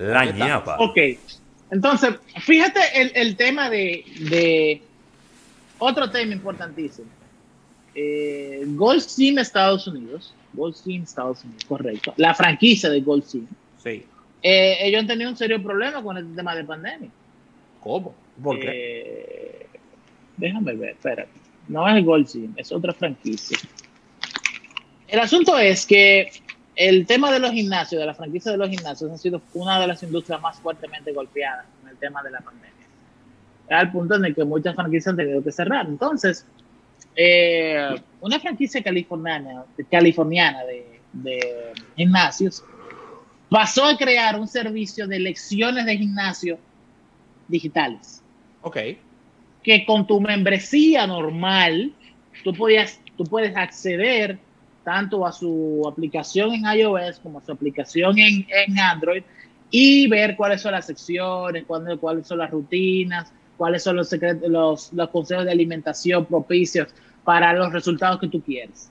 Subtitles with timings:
[0.00, 0.76] La ñapa.
[0.78, 0.98] Ok.
[1.70, 4.82] Entonces, fíjate el, el tema de, de,
[5.78, 7.08] Otro tema importantísimo.
[7.94, 10.34] Eh, Gold Sim Estados Unidos.
[10.54, 12.14] Gold Sim Estados Unidos, correcto.
[12.16, 13.46] La franquicia de Gold Sim.
[13.82, 14.04] Sí.
[14.42, 17.10] Eh, ellos han tenido un serio problema con el tema de pandemia.
[17.80, 18.14] ¿Cómo?
[18.42, 18.68] ¿Por qué?
[18.72, 19.66] Eh,
[20.38, 21.30] déjame ver, espérate.
[21.68, 23.58] No es Gold Sim, es otra franquicia.
[25.06, 26.30] El asunto es que
[26.80, 29.86] el tema de los gimnasios, de la franquicia de los gimnasios, ha sido una de
[29.86, 32.86] las industrias más fuertemente golpeadas con el tema de la pandemia.
[33.68, 35.84] Al punto en el que muchas franquicias han tenido que cerrar.
[35.84, 36.46] Entonces,
[37.14, 42.64] eh, una franquicia californiana, californiana de, de, gimnasios
[43.50, 46.58] pasó a crear un servicio de lecciones de gimnasio
[47.46, 48.22] digitales.
[48.62, 48.78] Ok.
[49.62, 51.92] Que con tu membresía normal,
[52.42, 54.38] tú, podías, tú puedes acceder
[54.84, 58.46] tanto a su aplicación en iOS como a su aplicación en,
[58.78, 59.22] Android
[59.70, 64.92] y ver cuáles son las secciones, cuáles, son las rutinas, cuáles son los, secretos, los,
[64.92, 66.88] los consejos de alimentación propicios
[67.24, 68.90] para los resultados que tú quieres.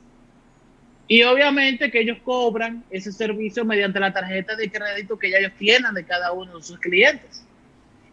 [1.08, 5.54] Y obviamente que ellos cobran ese servicio mediante la tarjeta de crédito que ya ellos
[5.58, 7.44] tienen de cada uno de sus clientes.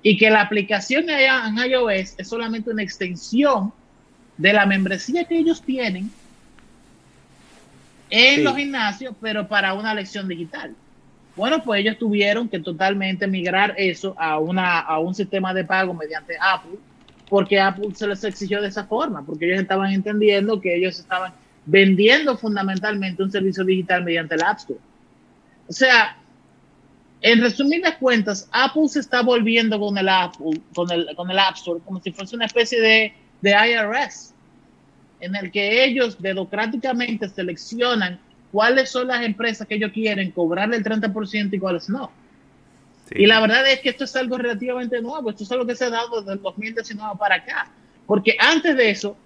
[0.02, 3.72] Y que la aplicación en iOS es solamente una extensión
[4.38, 6.10] de la membresía que ellos tienen
[8.10, 8.42] en sí.
[8.42, 10.74] los gimnasios, pero para una lección digital.
[11.36, 15.92] Bueno, pues ellos tuvieron que totalmente migrar eso a, una, a un sistema de pago
[15.92, 16.78] mediante Apple,
[17.28, 21.32] porque Apple se les exigió de esa forma, porque ellos estaban entendiendo que ellos estaban
[21.66, 24.80] vendiendo fundamentalmente un servicio digital mediante el App Store.
[25.68, 26.16] O sea,
[27.20, 31.56] en resumidas cuentas, Apple se está volviendo con el, Apple, con el, con el App
[31.56, 34.32] Store como si fuese una especie de, de IRS,
[35.26, 38.18] en el que ellos dedocráticamente seleccionan
[38.50, 42.10] cuáles son las empresas que ellos quieren cobrarle el 30% y cuáles no.
[43.08, 43.22] Sí.
[43.22, 45.84] Y la verdad es que esto es algo relativamente nuevo, esto es algo que se
[45.84, 47.70] ha dado desde el 2019 para acá,
[48.06, 49.16] porque antes de eso,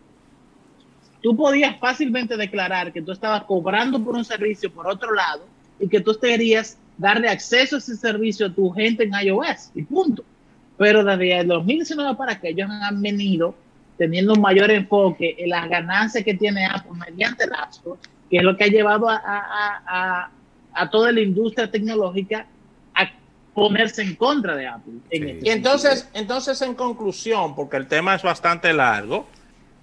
[1.23, 5.47] tú podías fácilmente declarar que tú estabas cobrando por un servicio por otro lado
[5.79, 9.83] y que tú querías darle acceso a ese servicio a tu gente en iOS y
[9.83, 10.25] punto.
[10.77, 13.55] Pero desde el 2019 para acá ellos han venido
[14.01, 18.01] teniendo un mayor enfoque en las ganancias que tiene Apple mediante el App Store,
[18.31, 20.31] que es lo que ha llevado a, a, a,
[20.73, 22.47] a toda la industria tecnológica
[22.95, 23.11] a
[23.53, 24.95] ponerse en contra de Apple.
[25.11, 25.29] En sí.
[25.29, 29.27] este y entonces, entonces, en conclusión, porque el tema es bastante largo,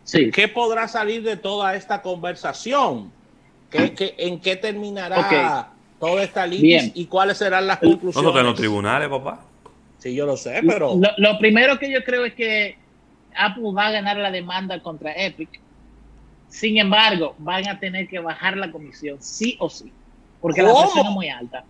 [0.04, 0.32] sí.
[0.32, 3.12] ¿qué podrá salir de toda esta conversación?
[3.70, 5.46] ¿Qué, qué, ¿En qué terminará okay.
[6.00, 8.16] toda esta línea y cuáles serán las conclusiones?
[8.16, 9.42] Nosotros en los tribunales, papá.
[10.00, 10.96] Sí, yo lo sé, pero...
[10.96, 12.78] Lo, lo primero que yo creo es que
[13.38, 15.60] Apple va a ganar la demanda contra Epic.
[16.50, 19.92] Sin embargo, van a tener que bajar la comisión, sí o sí,
[20.42, 20.74] porque ¿Cómo?
[20.74, 21.64] la presión es muy alta.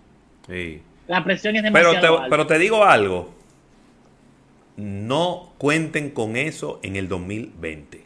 [0.47, 0.81] Sí.
[1.07, 2.29] La presión es demasiado pero te, alta.
[2.29, 3.33] Pero te digo algo,
[4.75, 8.05] no cuenten con eso en el 2020.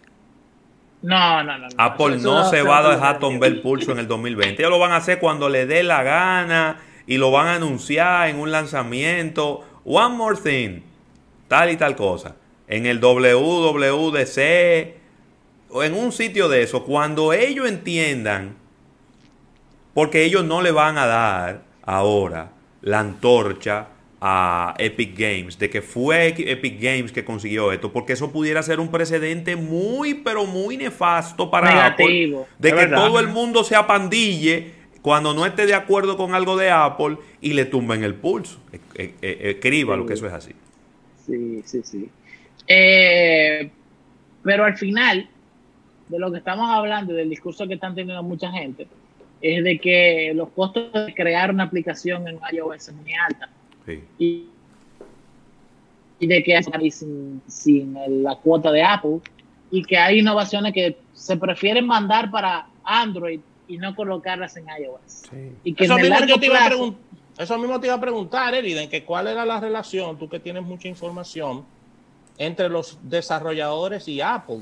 [1.02, 1.68] No, no, no.
[1.68, 1.76] no.
[1.78, 4.62] Apple Eso- no eso se va a dejar tomar el pulso en el 2020.
[4.62, 8.30] Ellos lo van a hacer cuando le dé la gana y lo van a anunciar
[8.30, 9.66] en un lanzamiento.
[9.84, 10.82] One more thing,
[11.48, 12.36] tal y tal cosa.
[12.72, 14.96] En el WWDC
[15.70, 18.56] o en un sitio de eso, cuando ellos entiendan,
[19.94, 23.90] porque ellos no le van a dar ahora la antorcha
[24.22, 28.80] a Epic Games, de que fue Epic Games que consiguió esto, porque eso pudiera ser
[28.80, 32.98] un precedente muy, pero muy nefasto para Negativo, Apple, de es que verdad.
[33.06, 37.54] todo el mundo se apandille cuando no esté de acuerdo con algo de Apple y
[37.54, 38.60] le tumben el pulso.
[38.72, 40.52] E- e- e- Escriba lo que eso es así.
[41.26, 42.10] Sí, sí, sí.
[42.68, 43.70] Eh,
[44.44, 45.28] pero al final,
[46.08, 48.88] de lo que estamos hablando y del discurso que están teniendo mucha gente,
[49.42, 53.50] es de que los costos de crear una aplicación en iOS es muy alta.
[53.86, 54.04] Sí.
[54.20, 54.46] Y,
[56.20, 59.20] y de que hay sin, sin la cuota de Apple
[59.72, 65.24] y que hay innovaciones que se prefieren mandar para Android y no colocarlas en iOS.
[65.64, 66.96] Y que Eso mismo, yo te iba a plazo-
[67.40, 70.62] eso mismo te iba a preguntar, Eriden, que cuál era la relación, tú que tienes
[70.64, 71.66] mucha información,
[72.46, 74.58] entre los desarrolladores y Apple.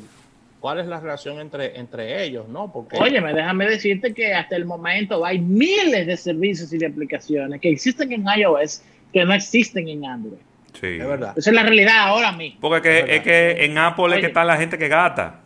[0.59, 2.47] ¿Cuál es la relación entre, entre ellos?
[2.49, 2.71] ¿no?
[2.71, 7.61] Porque Óyeme, déjame decirte que hasta el momento hay miles de servicios y de aplicaciones
[7.61, 8.81] que existen en iOS
[9.13, 10.39] que no existen en Android.
[10.79, 10.87] Sí.
[10.99, 11.33] es verdad.
[11.37, 12.59] Esa es la realidad ahora mismo.
[12.59, 15.39] Porque que- Es que en Apple es que está la gente que gata.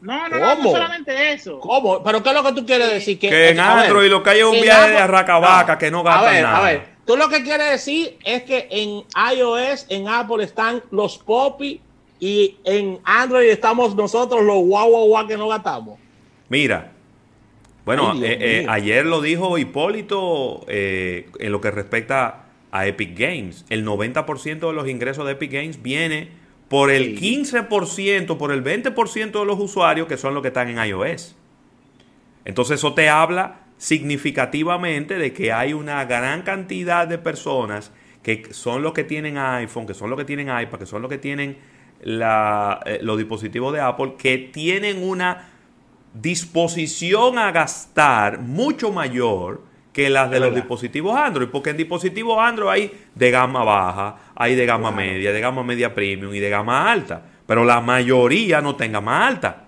[0.00, 1.60] No, no, no, no solamente eso.
[1.60, 2.02] ¿Cómo?
[2.02, 3.18] ¿Pero qué es lo que tú quieres decir?
[3.18, 5.90] Que, Que en ver, Android lo que hay es un viaje de Apple- arracabaca que
[5.90, 6.58] no gasta a ver, nada.
[6.58, 9.04] A ver, tú lo que quieres decir es que en
[9.36, 11.80] iOS, en Apple están los Poppy
[12.20, 15.98] y en Android estamos nosotros los guau guau guau que no gastamos.
[16.48, 16.92] Mira,
[17.84, 23.18] bueno, Ay, eh, eh, ayer lo dijo Hipólito eh, en lo que respecta a Epic
[23.18, 23.64] Games.
[23.68, 26.28] El 90% de los ingresos de Epic Games viene
[26.68, 30.84] por el 15%, por el 20% de los usuarios que son los que están en
[30.84, 31.36] iOS.
[32.44, 37.92] Entonces eso te habla significativamente de que hay una gran cantidad de personas
[38.22, 41.10] que son los que tienen iPhone, que son los que tienen iPad, que son los
[41.10, 41.58] que tienen
[42.00, 45.50] eh, los dispositivos de Apple, que tienen una
[46.14, 49.60] disposición a gastar mucho mayor
[49.92, 54.54] que las de los dispositivos Android, porque en dispositivos Android hay de gama baja, hay
[54.54, 58.76] de gama media, de gama media premium y de gama alta, pero la mayoría no
[58.76, 59.64] tenga gama alta.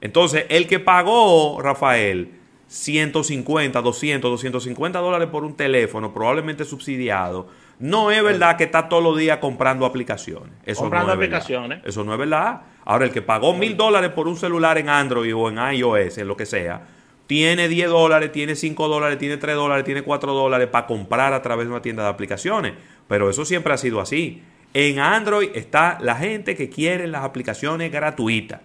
[0.00, 2.39] Entonces, el que pagó, Rafael,
[2.70, 7.48] 150, 200, 250 dólares por un teléfono, probablemente subsidiado,
[7.80, 10.52] no es verdad que está todos los días comprando aplicaciones.
[10.64, 11.80] Eso comprando no es aplicaciones.
[11.84, 12.60] Eso no es verdad.
[12.84, 16.28] Ahora, el que pagó mil dólares por un celular en Android o en iOS, en
[16.28, 16.86] lo que sea,
[17.26, 21.42] tiene 10 dólares, tiene 5 dólares, tiene 3 dólares, tiene 4 dólares para comprar a
[21.42, 22.74] través de una tienda de aplicaciones.
[23.08, 24.44] Pero eso siempre ha sido así.
[24.74, 28.60] En Android está la gente que quiere las aplicaciones gratuitas.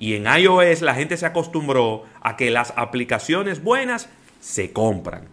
[0.00, 4.08] Y en iOS la gente se acostumbró a que las aplicaciones buenas
[4.40, 5.28] se compran.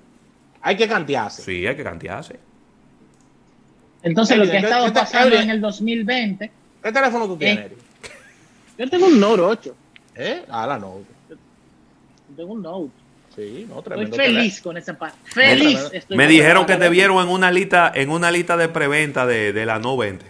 [0.61, 1.41] Hay que cantearse.
[1.41, 2.39] Sí, hay que cantearse.
[4.03, 6.51] Entonces, lo que ha estado pasando en el 2020.
[6.83, 7.71] ¿Qué teléfono tú tienes,
[8.77, 9.75] Yo tengo un Note 8.
[10.15, 10.43] ¿Eh?
[10.49, 11.17] Ah, la Note
[12.37, 12.91] tengo un Note.
[13.35, 15.17] Sí, no, Estoy feliz con esa parte.
[15.25, 15.79] Feliz.
[16.09, 19.65] Me dijeron que te vieron en una lista, en una lista de preventa de, de
[19.65, 20.25] la No 20.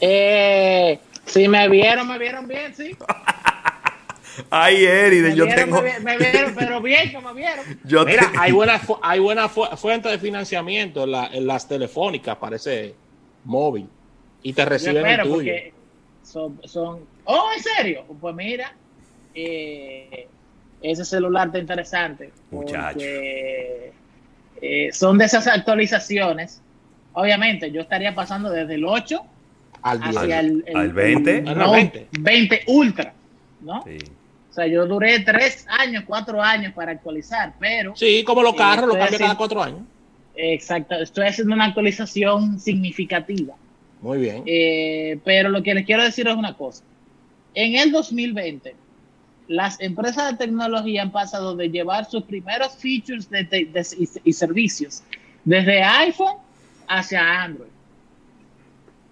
[0.00, 0.98] Eh,
[1.30, 2.96] si me vieron, me vieron bien, sí.
[4.50, 5.82] Ay, Eri, yo tengo.
[5.82, 7.64] Me, vieron, pero bien que me vieron.
[8.06, 12.94] Mira, hay buena, hay buena fuente de financiamiento en, las telefónicas, parece
[13.44, 13.88] móvil.
[14.42, 15.52] Y te reciben el tuyo.
[16.22, 17.00] Son, son.
[17.24, 18.04] Oh, ¿en serio?
[18.20, 18.74] Pues mira,
[19.34, 20.28] eh,
[20.80, 22.32] ese celular está interesante.
[22.50, 22.98] Muchacho.
[23.00, 23.92] Eh,
[24.92, 26.62] son de esas actualizaciones.
[27.12, 29.22] Obviamente, yo estaría pasando desde el 8
[29.82, 32.08] al, hacia el, 20.
[32.20, 32.62] 20.
[32.66, 33.12] Ultra,
[33.60, 33.80] ¿no?
[33.80, 37.94] O sea, yo duré 3 años, 4 años para actualizar, pero...
[37.94, 39.80] Sí, como los carros, lo cambio cada 4 años.
[40.34, 43.54] Exacto, estoy haciendo una actualización significativa.
[44.00, 44.42] Muy bien.
[44.46, 46.82] Eh, pero lo que les quiero decir es una cosa.
[47.54, 48.74] En el 2020,
[49.48, 53.28] las empresas de tecnología han pasado de llevar sus primeros features
[54.24, 55.02] y, servicios
[55.44, 56.36] desde iPhone
[56.88, 57.70] hacia Android.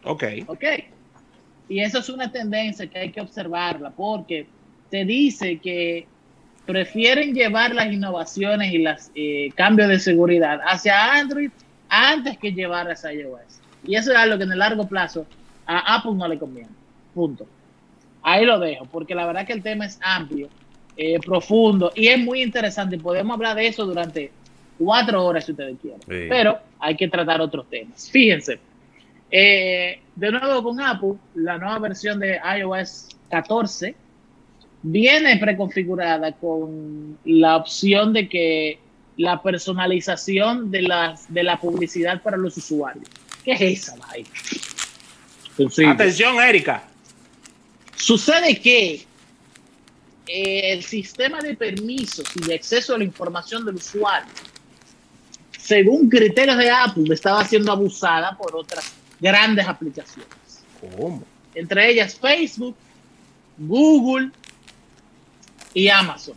[0.08, 0.24] Ok.
[0.46, 0.64] Ok.
[1.68, 4.46] Y eso es una tendencia que hay que observarla porque
[4.90, 6.06] te dice que
[6.64, 11.50] prefieren llevar las innovaciones y los eh, cambios de seguridad hacia Android
[11.90, 13.60] antes que llevar a iOS.
[13.84, 15.26] Y eso es algo que en el largo plazo
[15.66, 16.70] a Apple no le conviene.
[17.14, 17.46] Punto.
[18.22, 20.48] Ahí lo dejo, porque la verdad que el tema es amplio,
[20.96, 22.98] eh, profundo y es muy interesante.
[22.98, 24.30] Podemos hablar de eso durante
[24.78, 26.00] cuatro horas si ustedes quieren.
[26.06, 28.10] Pero hay que tratar otros temas.
[28.10, 28.58] Fíjense,
[29.30, 33.94] eh, de nuevo con Apple, la nueva versión de iOS 14
[34.82, 38.78] viene preconfigurada con la opción de que
[39.16, 43.08] la personalización de, las, de la publicidad para los usuarios.
[43.44, 44.28] ¿Qué es esa vaina?
[45.92, 46.84] Atención, Erika.
[47.96, 49.06] Sucede que
[50.26, 54.32] eh, el sistema de permisos y de acceso a la información del usuario,
[55.58, 60.64] según criterios de Apple, estaba siendo abusada por otras grandes aplicaciones.
[60.96, 61.24] ¿Cómo?
[61.54, 62.76] Entre ellas Facebook,
[63.56, 64.30] Google
[65.74, 66.36] y Amazon.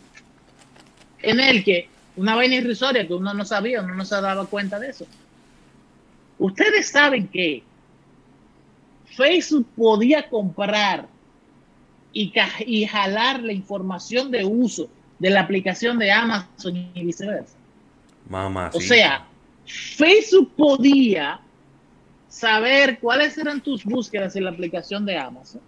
[1.20, 4.78] En el que una vaina irrisoria que uno no sabía, uno no se daba cuenta
[4.78, 5.06] de eso.
[6.38, 7.62] Ustedes saben que
[9.04, 11.06] Facebook podía comprar
[12.12, 17.56] y, jalar la información de uso de la aplicación de Amazon y viceversa.
[18.28, 19.26] Mamá, o sea,
[19.64, 21.40] Facebook podía
[22.32, 25.60] saber cuáles eran tus búsquedas en la aplicación de Amazon,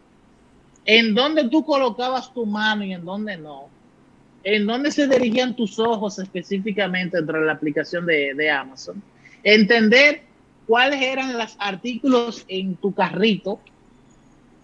[0.86, 3.68] en dónde tú colocabas tu mano y en dónde no,
[4.42, 9.02] en dónde se dirigían tus ojos específicamente dentro de la aplicación de, de Amazon,
[9.42, 10.22] entender
[10.66, 13.60] cuáles eran los artículos en tu carrito,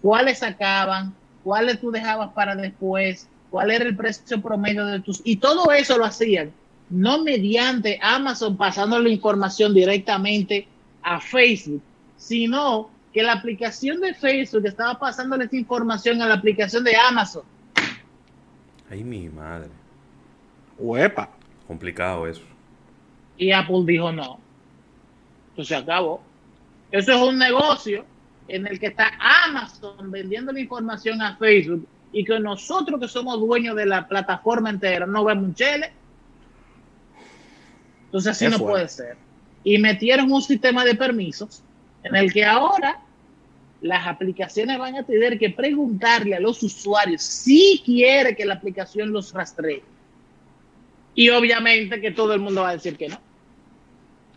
[0.01, 5.21] cuáles sacaban, cuáles tú dejabas para después, cuál era el precio promedio de tus...
[5.23, 6.51] Y todo eso lo hacían,
[6.89, 10.67] no mediante Amazon pasando la información directamente
[11.03, 11.83] a Facebook,
[12.21, 17.41] sino que la aplicación de Facebook estaba pasando esa información a la aplicación de Amazon.
[18.91, 19.69] Ay, mi madre.
[20.77, 21.31] Huepa.
[21.65, 22.43] Complicado eso.
[23.37, 24.39] Y Apple dijo no.
[25.49, 26.21] Entonces se acabó.
[26.91, 28.05] Eso es un negocio
[28.47, 29.11] en el que está
[29.47, 34.69] Amazon vendiendo la información a Facebook y que nosotros que somos dueños de la plataforma
[34.69, 35.91] entera no vemos un chele.
[38.05, 39.17] Entonces así no puede ser.
[39.63, 41.63] y metieron un sistema de permisos
[42.03, 43.01] en el que ahora
[43.81, 49.11] las aplicaciones van a tener que preguntarle a los usuarios si quiere que la aplicación
[49.11, 49.83] los rastree.
[51.15, 53.19] Y obviamente que todo el mundo va a decir que no.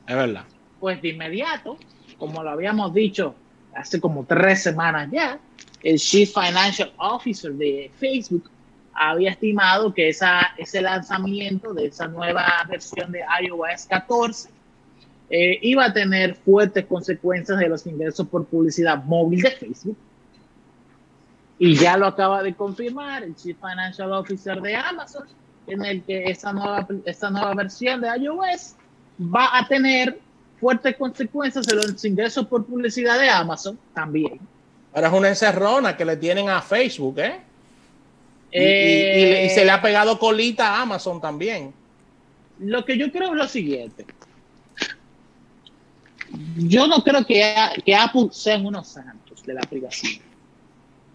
[0.07, 0.45] Es verdad.
[0.81, 1.79] Pues de inmediato,
[2.19, 3.35] como lo habíamos dicho
[3.75, 5.39] hace como tres semanas ya,
[5.83, 8.51] el Chief Financial Officer de Facebook
[8.95, 14.54] había estimado que esa, ese lanzamiento de esa nueva versión de iOS 14
[15.31, 19.97] eh, iba a tener fuertes consecuencias de los ingresos por publicidad móvil de Facebook.
[21.59, 25.27] Y ya lo acaba de confirmar el Chief Financial Officer de Amazon,
[25.67, 28.75] en el que esa nueva, esta nueva versión de iOS
[29.21, 30.19] va a tener
[30.61, 34.41] fuertes consecuencias de los ingresos por publicidad de Amazon también.
[34.93, 37.41] Ahora es una encerrona que le tienen a Facebook, ¿eh?
[38.51, 41.73] y, se le ha pegado colita a Amazon también.
[42.61, 44.07] Lo que yo creo es lo siguiente.
[46.57, 50.25] Yo no creo que, que Apple sean unos santos de la privacidad.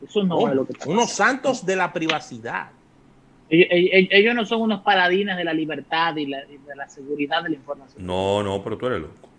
[0.07, 0.89] Eso no es lo que pasa.
[0.89, 2.69] Unos santos de la privacidad.
[3.49, 8.05] Ellos, no son unos paladines de la libertad y, de la seguridad de la información.
[8.05, 9.29] No, no, pero tú eres loco.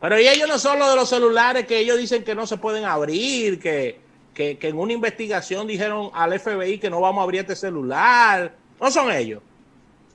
[0.00, 2.84] Pero ellos no son los de los celulares que ellos dicen que no se pueden
[2.84, 4.00] abrir, que,
[4.34, 8.52] que, en una investigación dijeron al FBI que no vamos a abrir este celular.
[8.80, 9.40] No son ellos.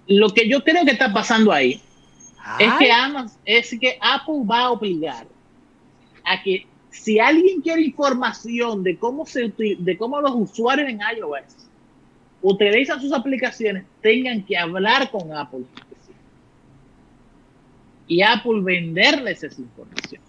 [0.08, 1.82] Lo que yo creo que está pasando ahí
[2.60, 2.89] es que,
[3.46, 5.27] es que Apple va a obligar
[6.24, 11.68] a que si alguien quiere información de cómo, se, de cómo los usuarios en iOS
[12.42, 15.66] utilizan sus aplicaciones, tengan que hablar con Apple.
[18.08, 20.22] Y Apple venderles esa información.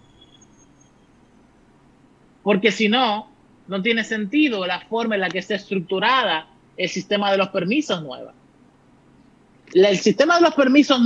[2.43, 3.29] Porque si no,
[3.67, 8.01] no tiene sentido la forma en la que está estructurada el sistema de los permisos
[8.01, 8.33] nueva.
[9.73, 10.99] El sistema de los permisos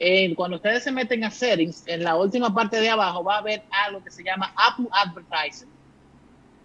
[0.00, 3.38] nuevos cuando ustedes se meten a settings, en la última parte de abajo va a
[3.38, 5.68] haber algo que se llama Apple Advertising.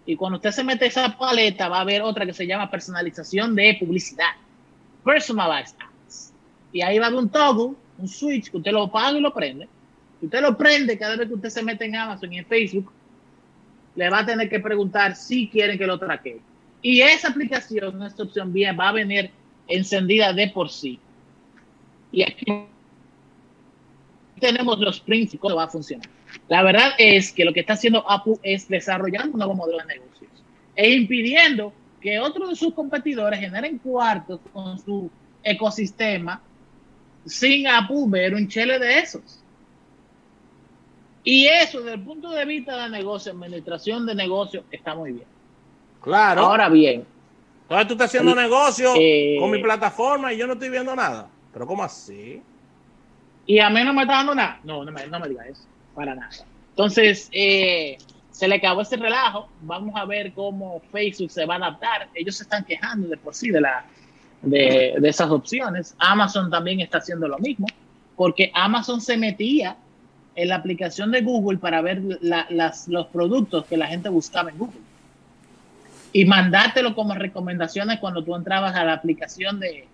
[0.06, 3.54] Y cuando usted se mete esa paleta, va a haber otra que se llama personalización
[3.54, 4.32] de publicidad.
[5.04, 6.32] Personalized ads.
[6.72, 9.32] Y ahí va a haber un toggle, un switch, que usted lo paga y lo
[9.32, 9.68] prende.
[10.18, 12.92] Si usted lo prende cada vez que usted se mete en Amazon y en Facebook,
[13.94, 16.40] le va a tener que preguntar si quieren que lo traque.
[16.82, 19.30] Y esa aplicación, esta opción bien, va a venir
[19.68, 20.98] encendida de por sí.
[22.12, 22.44] Y aquí
[24.40, 26.08] tenemos los principios, va a funcionar.
[26.48, 29.86] La verdad es que lo que está haciendo Apple es desarrollando un nuevo modelo de
[29.86, 30.30] negocios
[30.74, 35.10] e impidiendo que otros de sus competidores generen cuartos con su
[35.42, 36.40] ecosistema
[37.26, 39.40] sin Apple ver un chele de esos.
[41.22, 45.26] Y eso, desde el punto de vista de negocio, administración de negocio, está muy bien.
[46.00, 46.42] Claro.
[46.42, 47.04] Ahora bien.
[47.62, 51.28] Entonces tú estás haciendo negocio eh, con mi plataforma y yo no estoy viendo nada.
[51.52, 52.42] Pero ¿cómo así?
[53.50, 54.60] Y a mí no me está dando nada.
[54.62, 55.64] No, no me, no me diga eso.
[55.92, 56.30] Para nada.
[56.68, 57.98] Entonces, eh,
[58.30, 59.48] se le acabó ese relajo.
[59.62, 62.08] Vamos a ver cómo Facebook se va a adaptar.
[62.14, 63.84] Ellos se están quejando de por sí de, la,
[64.42, 65.96] de, esas opciones.
[65.98, 67.66] Amazon también está haciendo lo mismo.
[68.14, 69.76] Porque Amazon se metía
[70.36, 74.58] en la aplicación de Google para ver las, los productos que la gente buscaba en
[74.58, 74.80] Google.
[76.12, 79.88] Y mandártelo como recomendaciones cuando tú entrabas a la aplicación de,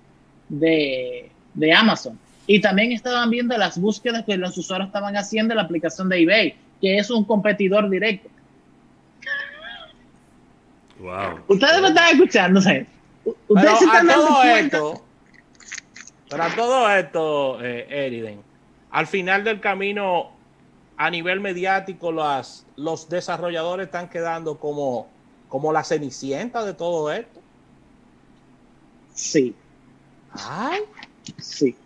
[0.51, 2.19] de, de Amazon.
[2.47, 6.23] Y también estaban viendo las búsquedas que los usuarios estaban haciendo en la aplicación de
[6.23, 8.29] eBay, que es un competidor directo.
[11.01, 11.41] Wow.
[11.49, 12.87] Ustedes me están escuchando, ¿sabes?
[13.49, 15.05] Ustedes están a todo esto,
[16.31, 18.41] para todo esto, eh, Eriden,
[18.91, 20.31] al final del camino,
[20.97, 25.09] a nivel mediático, las, los desarrolladores están quedando como,
[25.49, 27.41] como la cenicienta de todo esto.
[29.15, 29.55] Sí.
[30.33, 30.81] Ay.
[31.39, 31.77] Sí.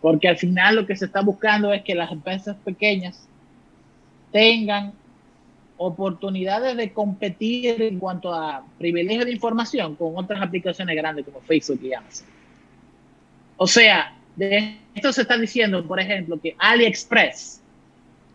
[0.00, 3.26] Porque al final lo que se está buscando es que las empresas pequeñas
[4.32, 4.92] tengan
[5.76, 11.80] oportunidades de competir en cuanto a privilegio de información con otras aplicaciones grandes como Facebook
[11.82, 12.26] y Amazon.
[13.56, 17.60] O sea, de esto se está diciendo, por ejemplo, que AliExpress,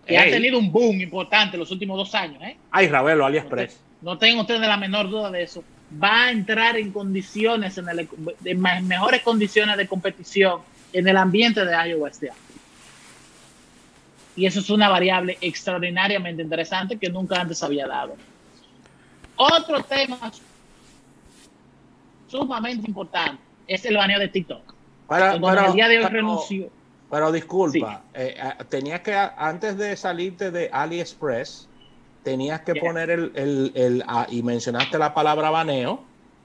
[0.05, 2.41] que ha tenido un boom importante en los últimos dos años.
[2.43, 2.57] ¿eh?
[2.71, 3.79] Ay, Ravelo, AliExpress.
[4.01, 5.63] No, tengo ustedes la menor duda de eso.
[6.01, 7.87] Va a entrar en condiciones, en,
[8.45, 10.61] en mejores condiciones de competición
[10.93, 12.43] en el ambiente de iOS de Apple.
[14.35, 18.15] Y eso es una variable extraordinariamente interesante que nunca antes había dado.
[19.35, 20.31] Otro tema
[22.27, 24.73] sumamente importante es el baneo de TikTok.
[25.09, 26.69] Pero, el día de hoy renunció.
[27.09, 31.67] Pero disculpa, eh, eh, tenías que, antes de salirte de AliExpress,
[32.23, 36.03] tenías que poner el, el, el y mencionaste la palabra baneo,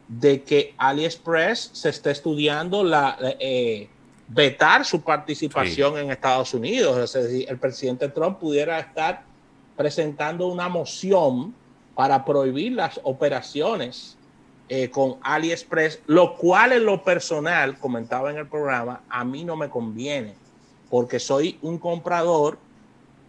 [0.08, 3.88] de que AliExpress se está estudiando la, eh,
[4.28, 7.14] vetar su participación en Estados Unidos.
[7.14, 9.22] Es decir, el presidente Trump pudiera estar
[9.76, 11.54] presentando una moción
[11.94, 14.16] para prohibir las operaciones
[14.68, 19.56] eh, con AliExpress, lo cual en lo personal, comentaba en el programa, a mí no
[19.56, 20.34] me conviene,
[20.88, 22.58] porque soy un comprador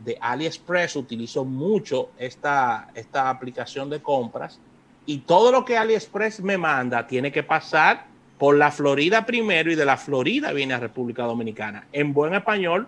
[0.04, 4.60] de AliExpress, utilizo mucho esta, esta aplicación de compras
[5.06, 9.76] y todo lo que AliExpress me manda tiene que pasar por la Florida primero y
[9.76, 11.88] de la Florida viene a República Dominicana.
[11.92, 12.88] En buen español,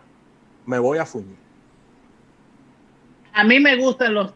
[0.66, 1.38] me voy a fuñir.
[3.34, 4.34] A mí me gustan los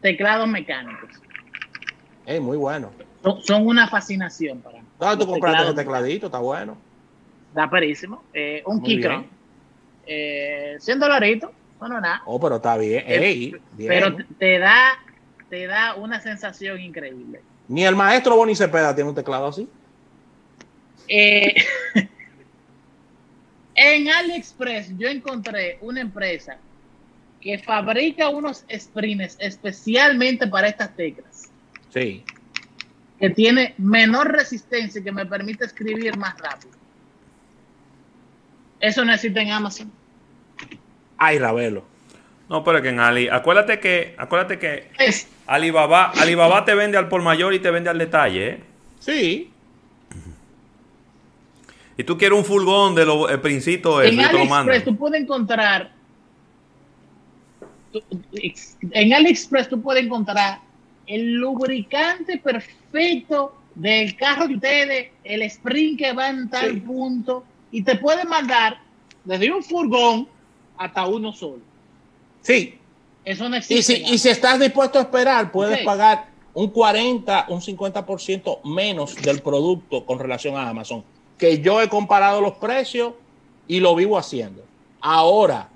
[0.00, 1.10] teclados mecánicos.
[2.26, 2.90] Es muy bueno.
[3.42, 4.84] Son, una fascinación para mí.
[5.18, 6.26] tú compraste ese tecladito?
[6.26, 6.76] Está bueno.
[7.48, 8.22] Está perísimo.
[8.34, 9.26] Eh, un Keychron.
[10.06, 11.50] Eh, 100 dolaritos.
[11.78, 12.22] Bueno, nada.
[12.26, 13.04] Oh, pero está bien.
[13.06, 14.98] Eh, pero te da,
[15.48, 17.42] te da una sensación increíble.
[17.68, 19.68] Ni el maestro Boni Cepeda tiene un teclado así.
[21.14, 21.54] Eh,
[23.74, 26.56] en AliExpress yo encontré una empresa
[27.38, 31.50] que fabrica unos sprints especialmente para estas teclas.
[31.92, 32.24] Sí.
[33.18, 36.72] Que tiene menor resistencia y que me permite escribir más rápido.
[38.80, 39.92] Eso necesita en Amazon.
[41.18, 41.84] Ay, Ravelo.
[42.48, 44.88] No, pero que en Ali, acuérdate que, acuérdate que
[45.46, 48.60] Alibaba, Alibaba te vende al por mayor y te vende al detalle, ¿eh?
[48.98, 49.51] Sí.
[51.96, 55.92] Y tú quieres un furgón de los principios En AliExpress tú puedes encontrar
[58.90, 60.60] en AliExpress tú puedes encontrar
[61.06, 67.82] el lubricante perfecto del carro de ustedes, el sprint que va en tal punto, y
[67.82, 68.78] te puede mandar
[69.24, 70.28] desde un furgón
[70.76, 71.60] hasta uno solo.
[72.42, 72.78] Sí.
[73.24, 74.02] Eso no existe.
[74.10, 80.04] Y si, estás dispuesto a esperar, puedes pagar un 40, un 50% menos del producto
[80.04, 81.04] con relación a Amazon.
[81.38, 83.14] Que yo he comparado los precios
[83.66, 84.62] y lo vivo haciendo.
[85.00, 85.68] Ahora,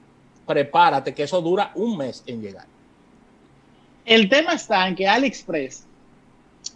[0.46, 2.66] prepárate que eso dura un mes en llegar.
[4.04, 5.85] El tema está en que AliExpress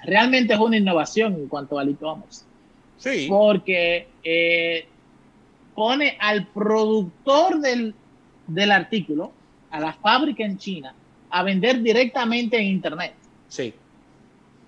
[0.05, 2.45] realmente es una innovación en cuanto a e-commerce.
[2.99, 3.27] Sí.
[3.29, 4.87] Porque eh,
[5.75, 7.95] pone al productor del,
[8.47, 9.33] del artículo,
[9.71, 10.95] a la fábrica en China,
[11.31, 13.15] a vender directamente en Internet.
[13.49, 13.73] Sí.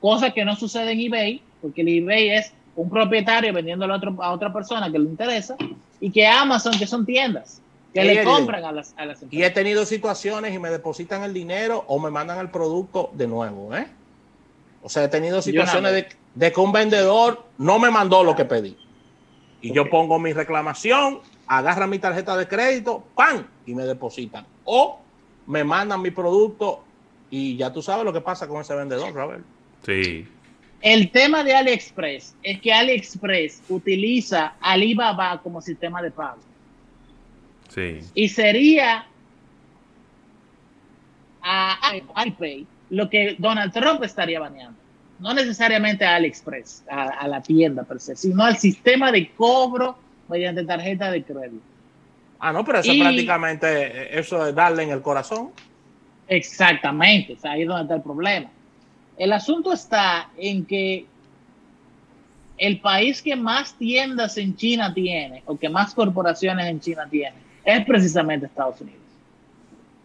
[0.00, 4.32] Cosa que no sucede en eBay, porque el eBay es un propietario vendiéndolo a, a
[4.32, 5.56] otra persona que le interesa,
[6.00, 9.32] y que Amazon, que son tiendas que le compran a las, a las empresas.
[9.32, 13.26] Y he tenido situaciones y me depositan el dinero o me mandan el producto de
[13.26, 13.86] nuevo, ¿eh?
[14.82, 18.44] O sea, he tenido situaciones de, de, que un vendedor no me mandó lo que
[18.44, 18.76] pedí.
[19.60, 23.46] Y yo pongo mi reclamación, agarran mi tarjeta de crédito, ¡pam!
[23.64, 24.44] Y me depositan.
[24.64, 24.98] O
[25.46, 26.82] me mandan mi producto
[27.30, 29.44] y ya tú sabes lo que pasa con ese vendedor, Robert.
[29.86, 30.26] Sí.
[30.82, 36.40] El tema de AliExpress es que AliExpress utiliza Alibaba como sistema de pago.
[38.14, 39.06] Y sería
[41.40, 41.94] a
[42.26, 44.78] iPay lo que Donald Trump estaría baneando.
[45.18, 49.96] No necesariamente a AliExpress, a, la tienda per se, sino al sistema de cobro
[50.28, 51.62] mediante tarjeta de crédito.
[52.40, 55.50] Ah, no, pero eso prácticamente, eso es darle en el corazón.
[56.26, 58.50] Exactamente, ahí es donde está el problema.
[59.16, 61.06] El asunto está en que
[62.58, 67.34] el país que más tiendas en China tiene, o que más corporaciones en China tiene,
[67.64, 69.00] es precisamente Estados Unidos.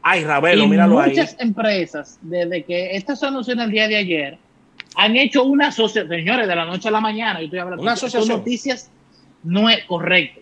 [0.02, 1.12] Ay, Ravelo, míralo ahí.
[1.12, 4.38] Muchas empresas, desde que esta se anunció en el día de ayer,
[4.96, 7.93] han hecho una asociación, señores, de la noche a la mañana, yo estoy hablando una
[7.93, 8.39] asociación.
[8.39, 8.89] noticias,
[9.43, 10.41] no es correcto.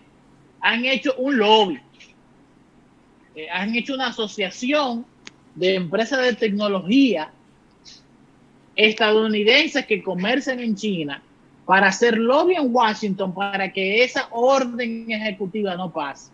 [0.60, 1.78] Han hecho un lobby,
[3.34, 5.04] eh, han hecho una asociación
[5.54, 7.30] de empresas de tecnología
[8.76, 11.22] estadounidenses que comercian en China
[11.64, 16.30] para hacer lobby en Washington para que esa orden ejecutiva no pase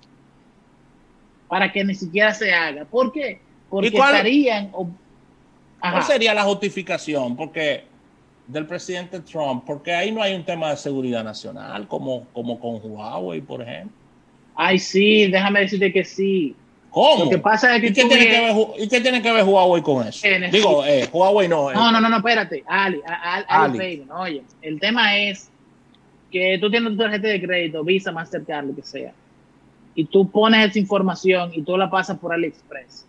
[1.52, 2.87] para que ni siquiera se haga.
[2.87, 3.38] ¿Por qué?
[3.68, 4.70] Porque estarían...
[4.70, 7.37] ¿Cuál sería la justificación?
[7.37, 7.85] Porque
[8.46, 12.81] del presidente Trump, porque ahí no hay un tema de seguridad nacional como, como con
[12.83, 13.94] Huawei, por ejemplo.
[14.55, 16.57] Ay, sí, déjame decirte que sí.
[16.92, 17.24] ¿Cómo?
[17.24, 19.44] Lo que pasa es que ¿Y, qué tiene que ver, ¿Y qué tiene que ver
[19.44, 20.26] Huawei con eso?
[20.52, 21.70] Digo, eh, Huawei no.
[21.70, 21.74] Eh.
[21.74, 22.62] No, no, no, no, espérate.
[22.66, 24.07] Ali, Ali, Ali.
[24.14, 25.50] oye, el tema es
[26.31, 29.12] que tú tienes tu tarjeta de crédito, Visa, Mastercard, lo que sea
[29.94, 33.07] y tú pones esa información y tú la pasas por AliExpress.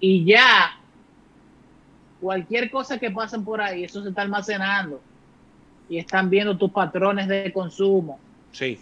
[0.00, 0.78] Y ya,
[2.20, 5.00] cualquier cosa que pasen por ahí, eso se está almacenando
[5.88, 8.18] y están viendo tus patrones de consumo.
[8.52, 8.78] Sí.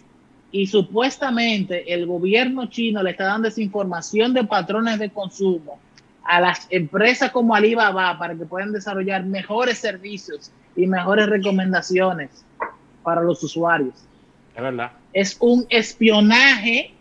[0.51, 5.79] Y supuestamente el gobierno chino le está dando esa información de patrones de consumo
[6.23, 12.45] a las empresas como Alibaba para que puedan desarrollar mejores servicios y mejores recomendaciones
[13.03, 13.95] para los usuarios.
[14.55, 14.91] Es verdad.
[15.13, 16.93] es un espionaje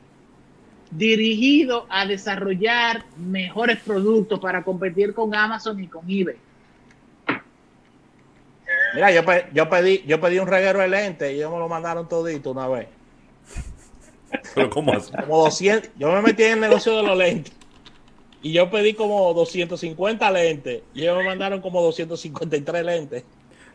[0.90, 6.36] dirigido a desarrollar mejores productos para competir con Amazon y con eBay.
[8.94, 12.08] Mira, yo, yo, pedí, yo pedí un reguero de lentes y ellos me lo mandaron
[12.08, 12.88] todito una vez.
[14.54, 15.12] ¿Pero cómo así?
[15.12, 15.90] Como 200.
[15.98, 17.52] Yo me metí en el negocio de los lentes.
[18.42, 20.82] Y yo pedí como 250 lentes.
[20.94, 23.24] Y ellos me mandaron como 253 lentes.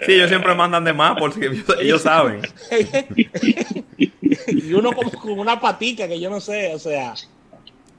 [0.06, 2.42] Sí, ellos siempre mandan de más porque ellos, saben.
[3.98, 7.14] y uno como con una patica que yo no sé, o sea.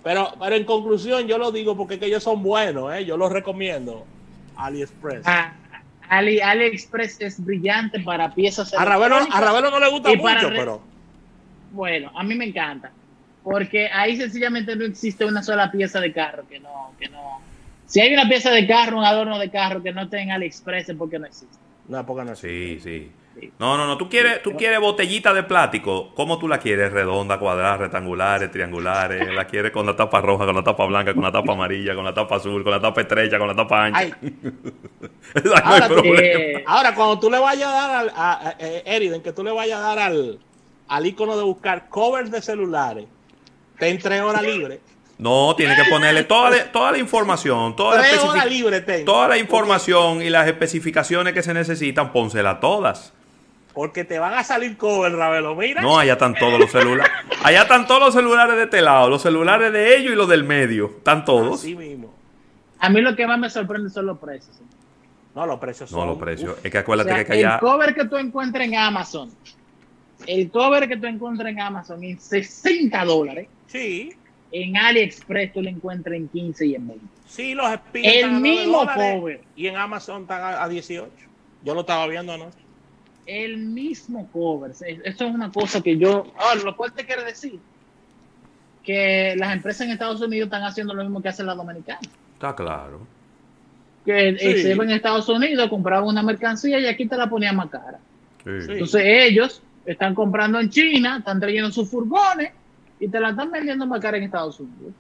[0.04, 3.04] Pero, pero en conclusión, yo lo digo porque que ellos son buenos, ¿eh?
[3.04, 4.04] yo los recomiendo.
[4.56, 5.22] AliExpress.
[5.24, 5.54] Ah,
[6.08, 8.72] Ali, AliExpress es brillante para piezas.
[8.74, 10.82] A Ravelo, a no le gusta mucho, pero.
[11.76, 12.90] Bueno, a mí me encanta.
[13.44, 17.40] Porque ahí sencillamente no existe una sola pieza de carro que no, que no.
[17.84, 20.88] Si hay una pieza de carro, un adorno de carro que no esté en AliExpress
[20.88, 21.56] es porque no existe.
[21.86, 22.80] No, porque no existe.
[22.80, 23.12] Sí, sí.
[23.58, 23.98] No, no, no.
[23.98, 26.12] Tú quieres, tú quieres botellita de plástico.
[26.14, 26.90] ¿Cómo tú la quieres?
[26.90, 29.32] Redonda, cuadrada, rectangulares, triangulares.
[29.34, 32.04] La quieres con la tapa roja, con la tapa blanca, con la tapa amarilla, con
[32.04, 34.18] la tapa azul, con la tapa estrecha, con la tapa ancha.
[36.66, 39.82] ahora, cuando tú le vayas a dar al, a, Eriden, que tú le vayas a
[39.82, 40.40] dar al,
[40.88, 43.06] al icono de buscar covers de celulares,
[43.78, 44.80] te entre horas libre.
[45.18, 50.28] No, tiene que ponerle toda, toda la información, toda la, libre toda la información y
[50.28, 53.14] las especificaciones que se necesitan, pónsela todas.
[53.72, 55.80] Porque te van a salir cover, Ravelo, mira.
[55.80, 57.12] No, allá están todos los celulares.
[57.42, 60.44] allá están todos los celulares de este lado, los celulares de ellos y los del
[60.44, 60.92] medio.
[60.98, 61.60] Están todos.
[61.60, 62.14] Así mismo.
[62.78, 64.60] A mí lo que más me sorprende son los precios.
[65.34, 66.00] No, los precios son.
[66.00, 66.56] No, los precios.
[66.62, 67.54] Es que acuérdate que allá.
[67.54, 69.30] El cover que tú encuentras en Amazon
[70.26, 73.48] el cover que tú encuentras en Amazon en 60 dólares.
[73.66, 74.12] Sí.
[74.52, 77.06] En AliExpress tú lo encuentras en 15 y en 20.
[77.26, 79.40] Sí, los El mismo cover.
[79.56, 81.10] Y en Amazon está a 18.
[81.64, 82.58] Yo lo estaba viendo anoche.
[83.26, 84.70] El mismo cover.
[84.70, 86.32] Eso es una cosa que yo.
[86.38, 87.58] Ahora, lo cual te quiere decir
[88.84, 92.08] que las empresas en Estados Unidos están haciendo lo mismo que hacen las dominicanas.
[92.34, 93.04] Está claro.
[94.04, 97.56] Que eh, se iban en Estados Unidos, compraban una mercancía y aquí te la ponían
[97.56, 97.98] más cara.
[98.44, 102.50] Entonces ellos están comprando en China, están trayendo sus furgones
[102.98, 104.92] y te la están vendiendo más cara en Estados Unidos.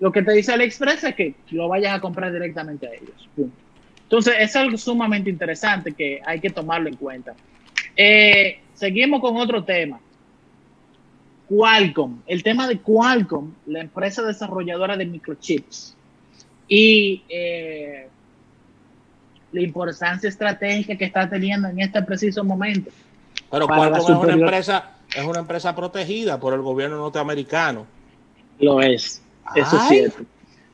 [0.00, 3.28] Lo que te dice AliExpress es que lo vayas a comprar directamente a ellos.
[4.02, 7.34] Entonces, es algo sumamente interesante que hay que tomarlo en cuenta.
[7.96, 10.00] Eh, seguimos con otro tema.
[11.48, 15.94] Qualcomm, el tema de Qualcomm, la empresa desarrolladora de microchips
[16.66, 18.08] y eh,
[19.52, 22.90] la importancia estratégica que está teniendo en este preciso momento
[23.54, 27.86] pero Qualcomm es una empresa, es una empresa protegida por el gobierno norteamericano.
[28.58, 29.22] Lo es,
[29.54, 30.24] eso es cierto.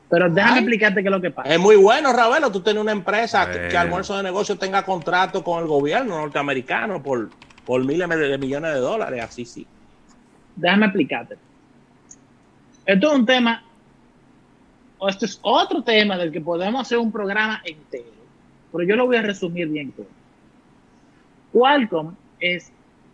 [0.09, 1.53] Pero déjame explicarte qué es lo que pasa.
[1.53, 5.61] Es muy bueno, Ravelo, tú tienes una empresa que, almuerzo de negocio tenga contrato con
[5.61, 7.29] el gobierno norteamericano por,
[7.65, 9.67] por miles de millones de dólares, así sí.
[10.55, 11.37] Déjame explicarte.
[12.83, 13.63] Esto es un tema,
[14.97, 18.09] o esto es otro tema del que podemos hacer un programa entero,
[18.71, 20.07] pero yo lo voy a resumir bien todo.
[21.53, 22.71] Qualcomm es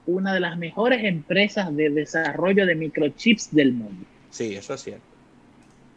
[0.07, 4.05] una de las mejores empresas de desarrollo de microchips del mundo.
[4.29, 5.03] Sí, eso es cierto.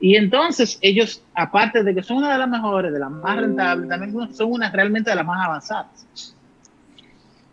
[0.01, 3.89] Y entonces ellos, aparte de que son una de las mejores, de las más rentables,
[3.89, 6.35] también son unas realmente de las más avanzadas.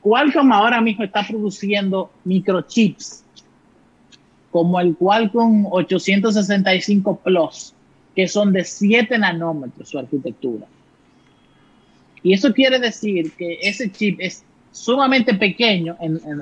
[0.02, 3.24] Qualcomm ahora mismo está produciendo microchips
[4.50, 7.74] como el Qualcomm 865 Plus,
[8.16, 10.66] que son de 7 nanómetros su arquitectura.
[12.24, 14.44] Y eso quiere decir que ese chip es
[14.78, 15.98] sumamente pequeño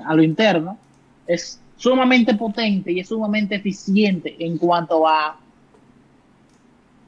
[0.06, 0.78] a lo interno,
[1.26, 5.39] es sumamente potente y es sumamente eficiente en cuanto a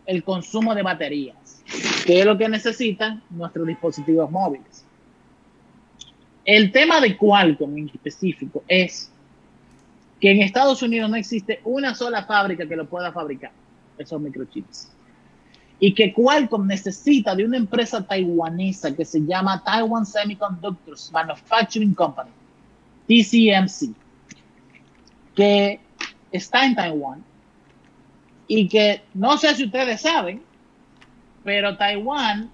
[0.06, 1.62] el consumo de baterías,
[2.06, 4.86] que es lo que necesitan nuestros dispositivos móviles.
[6.46, 9.12] El tema de Qualcomm en específico es
[10.22, 13.52] que en Estados Unidos no existe una sola fábrica que lo pueda fabricar,
[13.98, 14.90] esos microchips
[15.80, 22.32] y que Qualcomm necesita de una empresa taiwanesa que se llama Taiwan Semiconductors Manufacturing Company,
[23.08, 23.94] TCMC,
[25.36, 25.80] que
[26.32, 27.24] está en Taiwán
[28.48, 30.42] y que no sé si ustedes saben,
[31.44, 32.50] pero Taiwán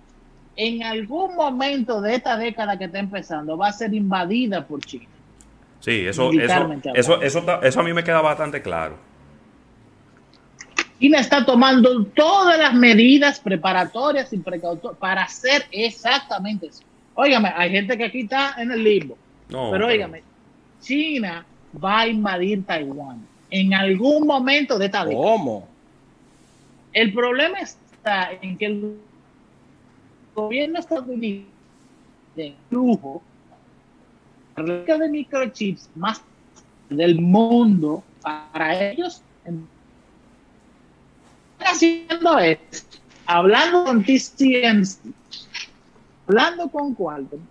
[0.55, 5.07] en algún momento de esta década que está empezando va a ser invadida por China.
[5.79, 6.31] Sí, eso,
[6.93, 8.97] eso, eso, eso a mí me queda bastante claro.
[11.03, 16.81] China está tomando todas las medidas preparatorias y precautorias para hacer exactamente eso.
[17.13, 19.17] Óigame, hay gente que aquí está en el limbo.
[19.49, 20.23] pero óigame,
[20.79, 21.45] China
[21.83, 25.25] va a invadir Taiwán en algún momento de esta década.
[25.25, 25.67] ¿Cómo?
[26.93, 28.97] El problema está en que el
[30.33, 31.49] gobierno estadounidense
[32.37, 33.21] de lujo
[34.55, 36.21] de microchips más
[36.89, 39.21] del mundo para ellos
[41.65, 44.99] haciendo esto, hablando con TCMC,
[46.27, 47.41] hablando con Qualcomm,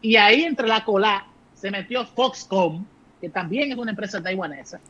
[0.00, 2.86] y ahí entre la cola se metió Foxconn,
[3.20, 4.80] que también es una empresa taiwanesa,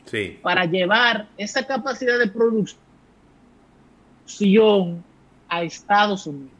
[0.41, 2.77] para llevar esa capacidad de producción
[5.47, 6.51] a Estados Unidos.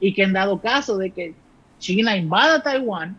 [0.00, 1.34] Y que en dado caso de que
[1.78, 3.16] China invada Taiwán,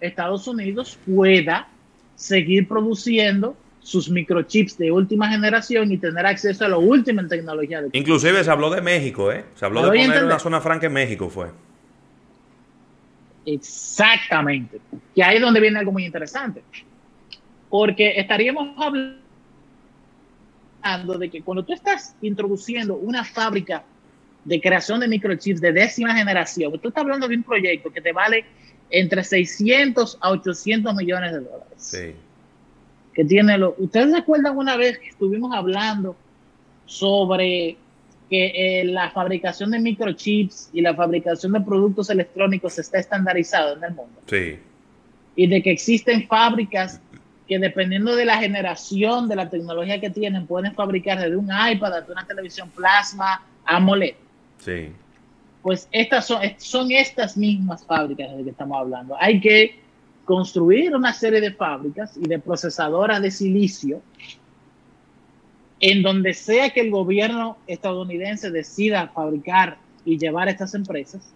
[0.00, 1.68] Estados Unidos pueda
[2.14, 7.82] seguir produciendo sus microchips de última generación y tener acceso a lo último en tecnología.
[7.82, 9.44] De Inclusive se habló de México, ¿eh?
[9.54, 11.48] Se habló de poner una zona franca en México, fue.
[13.46, 14.80] Exactamente.
[15.14, 16.62] Que ahí es donde viene algo muy interesante.
[17.70, 19.18] Porque estaríamos hablando
[21.18, 23.84] de que cuando tú estás introduciendo una fábrica
[24.44, 28.12] de creación de microchips de décima generación, tú estás hablando de un proyecto que te
[28.12, 28.44] vale
[28.90, 31.74] entre 600 a 800 millones de dólares.
[31.76, 32.14] Sí
[33.18, 33.74] que tiene lo.
[33.78, 36.14] ¿Ustedes se acuerdan una vez que estuvimos hablando
[36.86, 37.76] sobre
[38.30, 43.82] que eh, la fabricación de microchips y la fabricación de productos electrónicos está estandarizado en
[43.82, 44.20] el mundo?
[44.26, 44.60] Sí.
[45.34, 47.00] Y de que existen fábricas
[47.48, 51.94] que dependiendo de la generación de la tecnología que tienen, pueden fabricar desde un iPad
[51.94, 54.14] hasta una televisión plasma AMOLED.
[54.58, 54.92] Sí.
[55.62, 59.16] Pues estas son, son estas mismas fábricas de las que estamos hablando.
[59.18, 59.87] Hay que
[60.28, 64.02] construir una serie de fábricas y de procesadoras de silicio
[65.80, 71.32] en donde sea que el gobierno estadounidense decida fabricar y llevar estas empresas.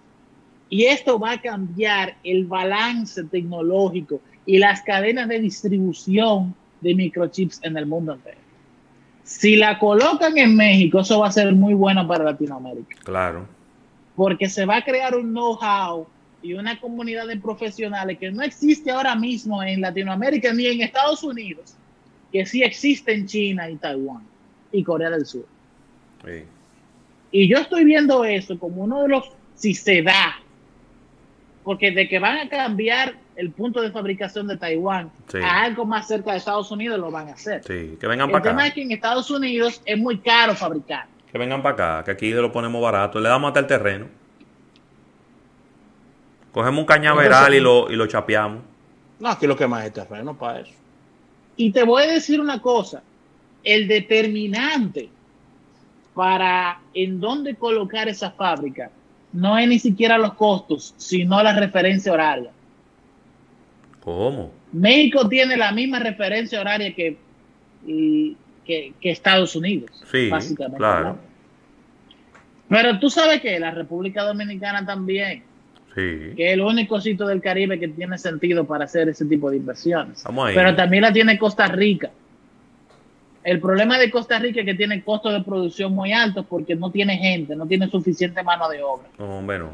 [0.69, 7.61] Y esto va a cambiar el balance tecnológico y las cadenas de distribución de microchips
[7.63, 8.43] en el mundo entero.
[9.25, 12.95] Si la colocan en México, eso va a ser muy bueno para Latinoamérica.
[13.05, 13.47] Claro.
[14.15, 16.07] Porque se va a crear un know-how
[16.43, 21.23] y una comunidad de profesionales que no existe ahora mismo en Latinoamérica ni en Estados
[21.23, 21.75] Unidos,
[22.33, 24.23] que sí existe en China y Taiwán
[24.73, 25.47] y Corea del Sur.
[27.31, 30.41] Y yo estoy viendo eso como uno de los, si se da,
[31.63, 35.11] porque de que van a cambiar el punto de fabricación de Taiwán
[35.43, 37.63] a algo más cerca de Estados Unidos, lo van a hacer.
[37.65, 38.51] Sí, que vengan para acá.
[38.51, 41.07] El tema es que en Estados Unidos es muy caro fabricar.
[41.31, 44.22] Que vengan para acá, que aquí lo ponemos barato, le damos hasta el terreno.
[46.53, 48.63] Cogemos un cañaveral y lo, y lo chapeamos.
[49.19, 50.73] No, aquí lo que más es terreno para eso.
[51.57, 53.03] Y te voy a decir una cosa.
[53.65, 55.09] El determinante
[56.15, 58.91] para en dónde colocar esa fábrica
[59.33, 62.51] no es ni siquiera los costos, sino la referencia horaria.
[64.01, 64.51] ¿Cómo?
[64.73, 67.17] México tiene la misma referencia horaria que,
[67.87, 70.79] que, Estados Unidos, sí, básicamente.
[70.79, 71.17] Claro.
[72.69, 75.45] Pero tú sabes que la República Dominicana también
[75.95, 79.59] que es el único sitio del Caribe que tiene sentido para hacer ese tipo de
[79.59, 80.25] inversiones.
[80.55, 82.11] Pero también la tiene Costa Rica.
[83.45, 86.91] El problema de Costa Rica es que tiene costos de producción muy altos porque no
[86.91, 89.09] tiene gente, no tiene suficiente mano de obra.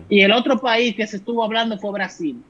[0.09, 2.43] Y el otro país que se estuvo hablando fue Brasil.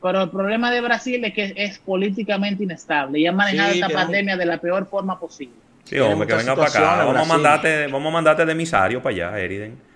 [0.00, 4.36] Pero el problema de Brasil es que es políticamente inestable y ha manejado esta pandemia
[4.36, 5.56] de la peor forma posible.
[5.82, 7.04] Sí, hombre, que venga para acá.
[7.04, 9.87] Vamos a, mandarte, vamos a mandarte de emisario para allá, Eriden.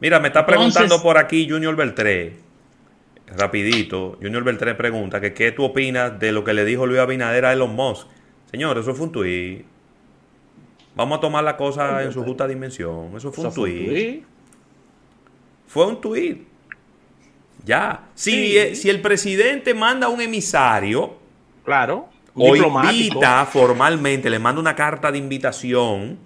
[0.00, 2.36] Mira, me está preguntando por aquí Junior Beltré.
[3.26, 7.44] Rapidito, Junior Beltré pregunta que qué tú opinas de lo que le dijo Luis Abinader
[7.44, 8.06] a Elon Musk.
[8.50, 9.64] Señor, eso fue un tuit.
[10.94, 13.12] Vamos a tomar la cosa en su justa dimensión.
[13.16, 14.24] Eso fue un tuit.
[15.66, 16.46] Fue un tuit.
[17.64, 18.04] Ya.
[18.14, 21.16] Si, eh, si el presidente manda un emisario.
[21.64, 22.08] Claro.
[22.34, 26.18] O invita formalmente, le manda una carta de invitación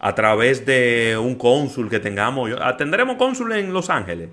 [0.00, 2.50] a través de un cónsul que tengamos.
[2.76, 4.28] ¿Tendremos cónsul en Los Ángeles?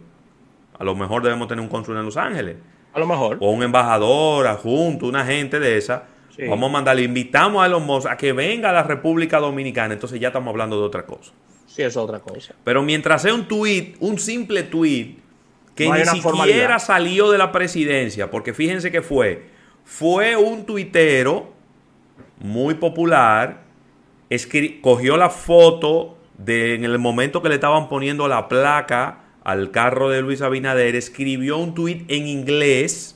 [0.78, 2.58] A lo mejor debemos tener un cónsul en Los Ángeles.
[2.94, 3.38] A lo mejor.
[3.40, 6.04] O un embajador adjunto, una gente de esa.
[6.50, 9.94] Vamos a mandarle, invitamos a Elon Musk a que venga a la República Dominicana.
[9.94, 11.32] Entonces ya estamos hablando de otra cosa.
[11.66, 12.54] Sí, es otra cosa.
[12.64, 15.16] Pero mientras sea un tweet, un simple tweet,
[15.76, 19.48] que ni siquiera salió de la presidencia, porque fíjense que fue,
[19.84, 21.52] fue un tuitero
[22.40, 23.65] muy popular
[24.82, 30.10] cogió la foto de en el momento que le estaban poniendo la placa al carro
[30.10, 33.16] de Luis Abinader, escribió un tuit en inglés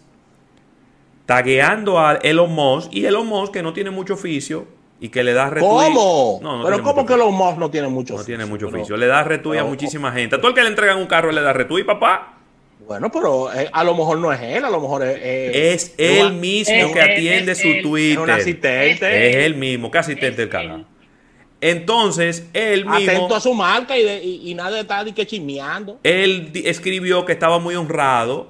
[1.25, 4.67] tagueando a Elon Musk y Elon Musk que no tiene mucho oficio
[4.99, 5.93] y que le da retweet.
[5.93, 6.39] ¿Cómo?
[6.63, 8.33] pero ¿cómo que Elon Musk no tiene mucho oficio?
[8.33, 8.97] No tiene mucho oficio.
[8.97, 10.35] Le da retweet a muchísima gente.
[10.35, 12.35] A todo el que le entregan un carro le da retweet, papá.
[12.87, 15.19] Bueno, pero eh, a lo mejor no es él, a lo mejor es...
[15.21, 18.13] es él mismo que atiende su Twitter.
[18.13, 19.29] Es un asistente.
[19.29, 20.85] Es él mismo, que asistente del canal.
[21.61, 23.11] Entonces, él mismo.
[23.11, 25.99] Atento a su marca y, nada de estar que chismeando.
[26.03, 28.47] Él escribió que estaba muy honrado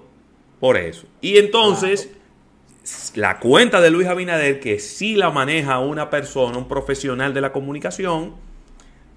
[0.59, 1.07] por eso.
[1.21, 2.09] Y entonces,
[3.15, 7.51] la cuenta de Luis Abinader, que sí la maneja una persona, un profesional de la
[7.51, 8.35] comunicación,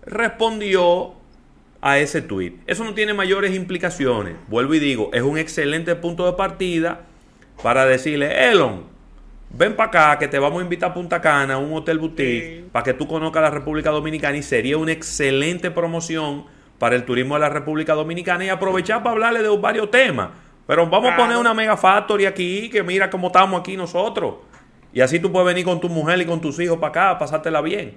[0.04, 1.14] respondió
[1.80, 2.54] a ese tweet.
[2.66, 4.36] Eso no tiene mayores implicaciones.
[4.48, 7.02] Vuelvo y digo, es un excelente punto de partida
[7.62, 8.91] para decirle, Elon,
[9.54, 12.82] ven para acá que te vamos a invitar a Punta Cana, un hotel boutique, para
[12.82, 16.44] que tú conozcas la República Dominicana y sería una excelente promoción
[16.78, 20.30] para el turismo de la República Dominicana y aprovechar para hablarle de varios temas.
[20.66, 24.36] Pero vamos a poner una mega factory aquí, que mira cómo estamos aquí nosotros.
[24.92, 27.60] Y así tú puedes venir con tu mujer y con tus hijos para acá, pasártela
[27.60, 27.96] bien.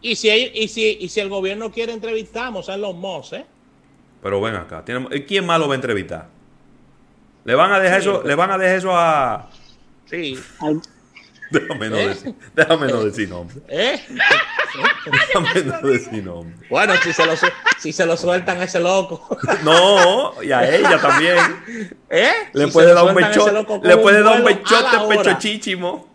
[0.00, 3.46] Y si, y si, y si el gobierno quiere entrevistamos a los Moss, ¿eh?
[4.22, 4.84] Pero ven acá,
[5.26, 6.28] ¿quién más lo va a entrevistar?
[7.44, 9.50] ¿Le van a dejar eso, le van a dejar eso a.
[10.06, 10.38] Sí.
[11.50, 12.08] Déjame no, ¿Eh?
[12.08, 13.56] decir, déjame no decir nombre.
[13.68, 14.00] ¿Eh?
[15.04, 16.66] déjame no decir nombre.
[16.68, 17.32] Bueno, si se, lo,
[17.78, 19.38] si se lo sueltan a ese loco.
[19.62, 21.36] no, y a ella también.
[22.10, 22.32] ¿Eh?
[22.52, 23.52] Le puede dar un bechote,
[23.86, 26.14] le puede dar un bechote pecho chichimo.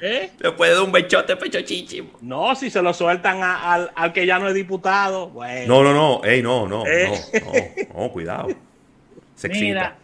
[0.00, 0.30] ¿Eh?
[0.38, 2.12] Le puede dar un bechote pecho chichimo.
[2.22, 5.28] No, si se lo sueltan al, al, que ya no es diputado.
[5.28, 5.82] Bueno.
[5.82, 6.24] No, no, no.
[6.24, 7.10] Ey, no, no, ¿Eh?
[7.34, 7.52] no,
[7.94, 8.48] no, no, cuidado.
[9.34, 9.96] Se Mira,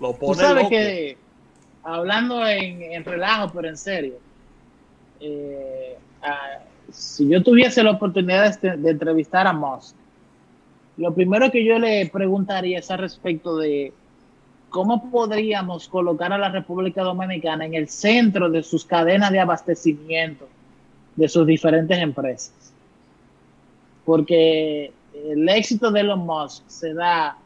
[0.00, 1.16] lo pone Tú sabes que,
[1.86, 4.14] hablando en, relajo, pero en serio,
[5.20, 5.96] eh,
[6.90, 9.94] si yo tuviese la oportunidad de, entrevistar a Moss,
[10.96, 13.92] lo primero que yo le preguntaría es al respecto de
[14.68, 20.48] cómo podríamos colocar a la República Dominicana en el centro de sus cadenas de abastecimiento
[21.14, 22.72] de sus diferentes empresas.
[24.04, 27.36] Porque el éxito de Elon Musk se da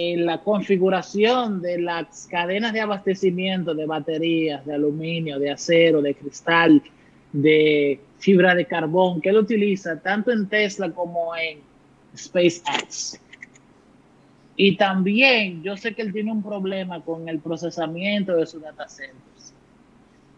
[0.00, 6.14] en la configuración de las cadenas de abastecimiento de baterías, de aluminio, de acero, de
[6.14, 6.80] cristal,
[7.32, 11.58] de fibra de carbón, que él utiliza tanto en Tesla como en
[12.16, 13.20] SpaceX.
[14.54, 18.88] Y también yo sé que él tiene un problema con el procesamiento de sus data
[18.88, 19.52] centers,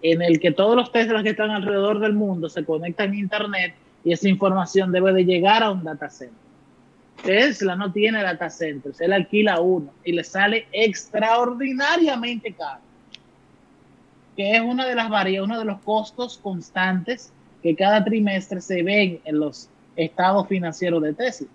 [0.00, 3.74] en el que todos los Teslas que están alrededor del mundo se conectan a Internet
[4.04, 6.49] y esa información debe de llegar a un data center.
[7.22, 12.80] Tesla no tiene data centers, él alquila uno y le sale extraordinariamente caro.
[14.36, 18.82] Que es una de las variables, uno de los costos constantes que cada trimestre se
[18.82, 21.48] ven en los estados financieros de Tesla.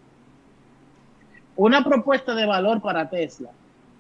[1.56, 3.50] Una propuesta de valor para Tesla,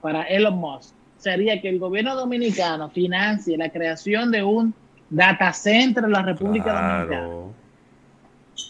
[0.01, 4.73] para Elon Musk, sería que el gobierno dominicano financie la creación de un
[5.09, 7.53] data center en la República Dominicana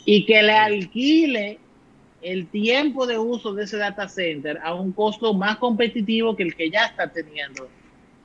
[0.06, 1.60] y que le alquile
[2.22, 6.56] el tiempo de uso de ese data center a un costo más competitivo que el
[6.56, 7.68] que ya está teniendo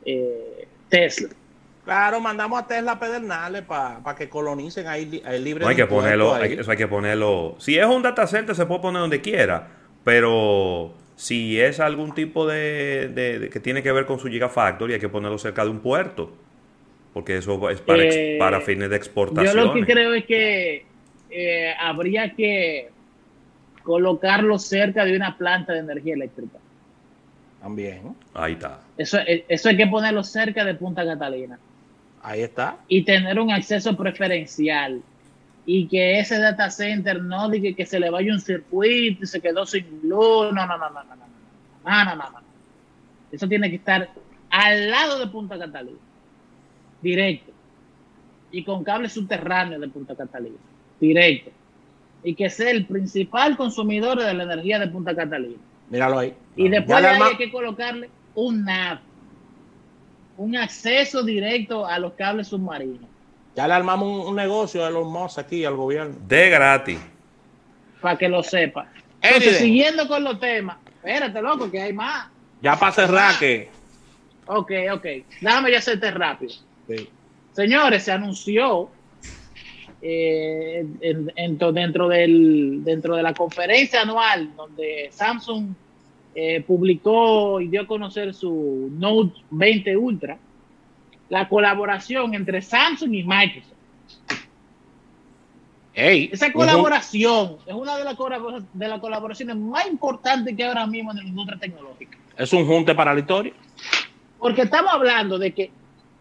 [0.05, 1.29] eh, Tesla.
[1.85, 5.65] Claro, mandamos a Tesla a Pedernales para que colonicen ahí, ahí libre.
[5.65, 7.57] No hay que ponerlo, eso hay que ponerlo.
[7.59, 9.69] Si es un data center se puede poner donde quiera,
[10.05, 15.09] pero si es algún tipo de, que tiene que ver con su Gigafactory, hay que
[15.09, 16.33] ponerlo cerca de un puerto,
[17.13, 19.55] porque eso es para, eh, para fines de exportación.
[19.55, 20.85] Yo lo que creo es que
[21.31, 22.91] eh, habría que
[23.83, 26.59] colocarlo cerca de una planta de energía eléctrica.
[27.61, 28.15] También.
[28.35, 28.81] Ahí está.
[28.97, 31.59] Eso, eso hay que ponerlo cerca de Punta Catalina.
[32.23, 32.79] Ahí está.
[32.89, 35.03] Y tener un acceso preferencial.
[35.67, 39.41] Y que ese data center no diga que se le vaya un circuito y se
[39.41, 40.53] quedó sin luz.
[40.53, 41.31] No, no, no, no, no, no.
[41.85, 42.39] No, no, no, no.
[43.31, 44.09] Eso tiene que estar
[44.51, 45.99] al lado de Punta Catalina.
[47.03, 47.53] Directo.
[48.53, 50.57] Y con cable subterráneo de Punta Catalina.
[50.99, 51.51] Directo
[52.23, 55.57] y que sea el principal consumidor de la energía de Punta Catalina.
[55.89, 56.35] Míralo ahí.
[56.57, 58.99] Y después hay que colocarle un NAV,
[60.37, 63.09] un acceso directo a los cables submarinos.
[63.57, 66.17] Ya le armamos un, negocio de los MOS aquí al gobierno.
[66.27, 67.01] De gratis.
[68.01, 68.87] Para que lo sepa.
[69.21, 72.29] Entonces, siguiendo con los temas, espérate, loco, que hay más.
[72.63, 73.69] Ya para cerrar, que.
[74.47, 75.07] Ok, ok.
[75.41, 76.55] Déjame ya hacerte rápido.
[77.53, 78.91] Señores, se anunció
[80.03, 80.87] eh,
[81.35, 85.75] dentro, del, dentro de la conferencia anual donde Samsung
[86.35, 90.39] eh, publicó y dio a conocer su Note 20 Ultra,
[91.29, 93.77] la colaboración entre Samsung y Microsoft.
[95.93, 98.17] Esa colaboración es una de las
[98.73, 102.17] de las colaboraciones más importantes que hay ahora mismo en la industria tecnológica.
[102.39, 103.53] Es un junte para la historia.
[104.39, 105.71] Porque estamos hablando de que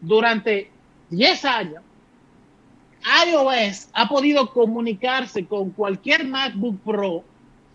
[0.02, 0.70] durante
[1.12, 1.84] 10 años
[3.28, 7.24] iOS ha podido comunicarse con cualquier MacBook Pro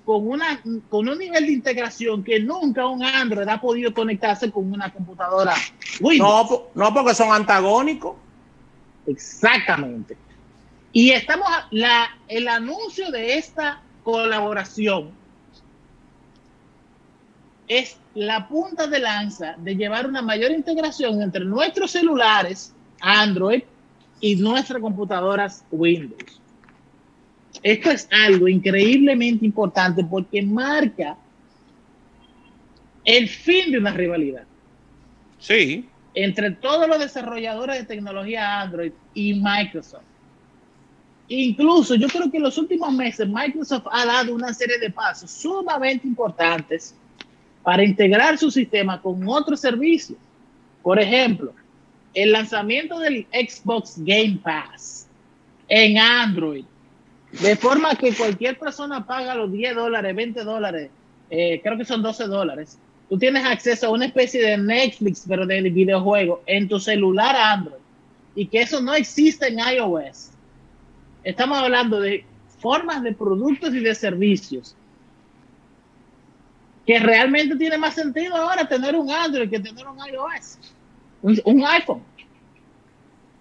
[0.05, 0.61] con, una,
[0.91, 5.55] con un nivel de integración que nunca un Android ha podido conectarse con una computadora
[6.18, 8.16] No, no porque son antagónicos.
[9.07, 10.16] Exactamente.
[10.93, 15.11] Y estamos, la, el anuncio de esta colaboración
[17.66, 23.62] es la punta de lanza de llevar una mayor integración entre nuestros celulares Android
[24.25, 26.41] y nuestras computadoras Windows.
[27.62, 31.18] Esto es algo increíblemente importante porque marca
[33.05, 34.45] el fin de una rivalidad.
[35.39, 35.87] Sí.
[36.14, 40.05] Entre todos los desarrolladores de tecnología Android y Microsoft.
[41.29, 45.31] Incluso yo creo que en los últimos meses Microsoft ha dado una serie de pasos
[45.31, 46.95] sumamente importantes
[47.62, 50.18] para integrar su sistema con otros servicios.
[50.83, 51.53] Por ejemplo,
[52.14, 55.06] el lanzamiento del Xbox Game Pass
[55.68, 56.64] en Android,
[57.32, 60.90] de forma que cualquier persona paga los 10 dólares, 20 dólares,
[61.30, 62.78] eh, creo que son 12 dólares.
[63.08, 67.82] Tú tienes acceso a una especie de Netflix, pero de videojuego, en tu celular Android.
[68.34, 70.30] Y que eso no existe en iOS.
[71.22, 72.24] Estamos hablando de
[72.58, 74.74] formas de productos y de servicios
[76.86, 80.58] que realmente tiene más sentido ahora tener un Android que tener un iOS,
[81.45, 82.03] un, iPhone.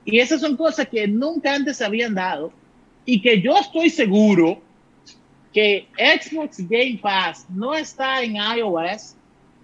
[0.05, 2.51] Y esas son cosas que nunca antes se habían dado
[3.05, 4.61] y que yo estoy seguro
[5.53, 9.15] que Xbox Game Pass no está en iOS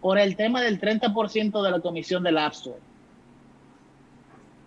[0.01, 2.79] por el tema del 30% de la comisión del App Store.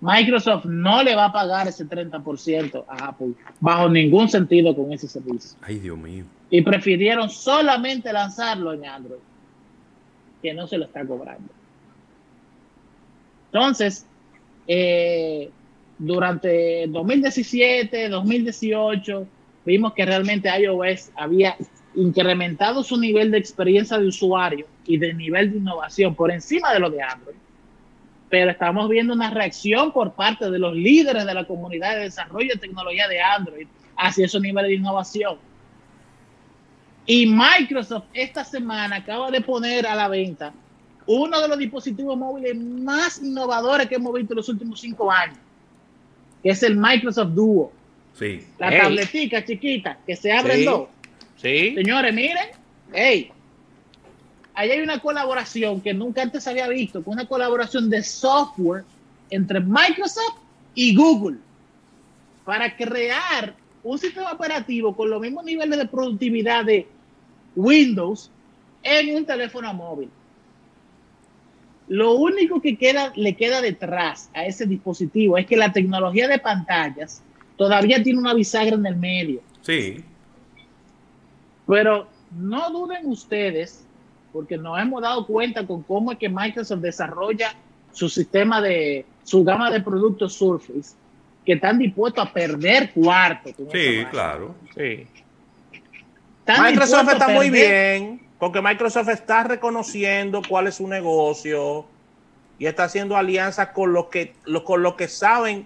[0.00, 5.06] Microsoft no le va a pagar ese 30% a Apple bajo ningún sentido con ese
[5.06, 5.56] servicio.
[5.62, 9.20] Ay, Dios mío y prefirieron solamente lanzarlo en Android,
[10.42, 11.48] que no se lo está cobrando.
[13.52, 14.06] Entonces,
[14.66, 15.50] eh,
[15.98, 19.26] durante 2017, 2018,
[19.64, 21.56] vimos que realmente iOS había
[21.94, 26.80] incrementado su nivel de experiencia de usuario y de nivel de innovación por encima de
[26.80, 27.36] lo de Android.
[28.30, 32.54] Pero estamos viendo una reacción por parte de los líderes de la comunidad de desarrollo
[32.54, 35.36] de tecnología de Android hacia esos niveles de innovación
[37.06, 40.52] y Microsoft esta semana acaba de poner a la venta
[41.06, 45.38] uno de los dispositivos móviles más innovadores que hemos visto en los últimos cinco años,
[46.42, 47.72] que es el Microsoft Duo.
[48.18, 48.46] Sí.
[48.58, 50.88] La tabletica chiquita que se abre en dos.
[51.36, 51.74] Sí.
[51.74, 52.48] Señores, miren,
[52.92, 53.30] hey,
[54.54, 58.84] ahí hay una colaboración que nunca antes había visto, con una colaboración de software
[59.30, 60.38] entre Microsoft
[60.74, 61.38] y Google
[62.44, 66.86] para crear un sistema operativo con los mismos niveles de productividad de
[67.56, 68.30] Windows
[68.82, 70.10] en un teléfono móvil.
[71.88, 76.38] Lo único que queda, le queda detrás a ese dispositivo es que la tecnología de
[76.38, 77.22] pantallas
[77.56, 79.40] todavía tiene una bisagra en el medio.
[79.62, 80.04] Sí.
[81.66, 83.84] Pero no duden ustedes,
[84.32, 87.54] porque nos hemos dado cuenta con cómo es que Microsoft desarrolla
[87.92, 90.94] su sistema de, su gama de productos Surface,
[91.44, 93.50] que están dispuestos a perder cuarto.
[93.72, 94.54] sí, claro.
[94.74, 95.06] Sí.
[96.46, 101.84] Microsoft está muy bien, porque Microsoft está reconociendo cuál es su negocio
[102.58, 104.34] y está haciendo alianzas con los que,
[104.64, 105.64] con lo que saben,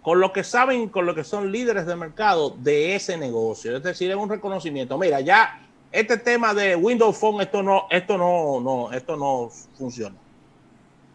[0.00, 3.76] con lo que saben, con lo que son líderes de mercado de ese negocio.
[3.76, 4.96] Es decir, es un reconocimiento.
[4.96, 5.60] Mira, ya
[5.90, 10.14] este tema de Windows Phone, esto no, esto no, no, esto no funciona.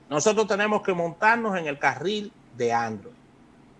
[0.09, 3.15] Nosotros tenemos que montarnos en el carril de Android.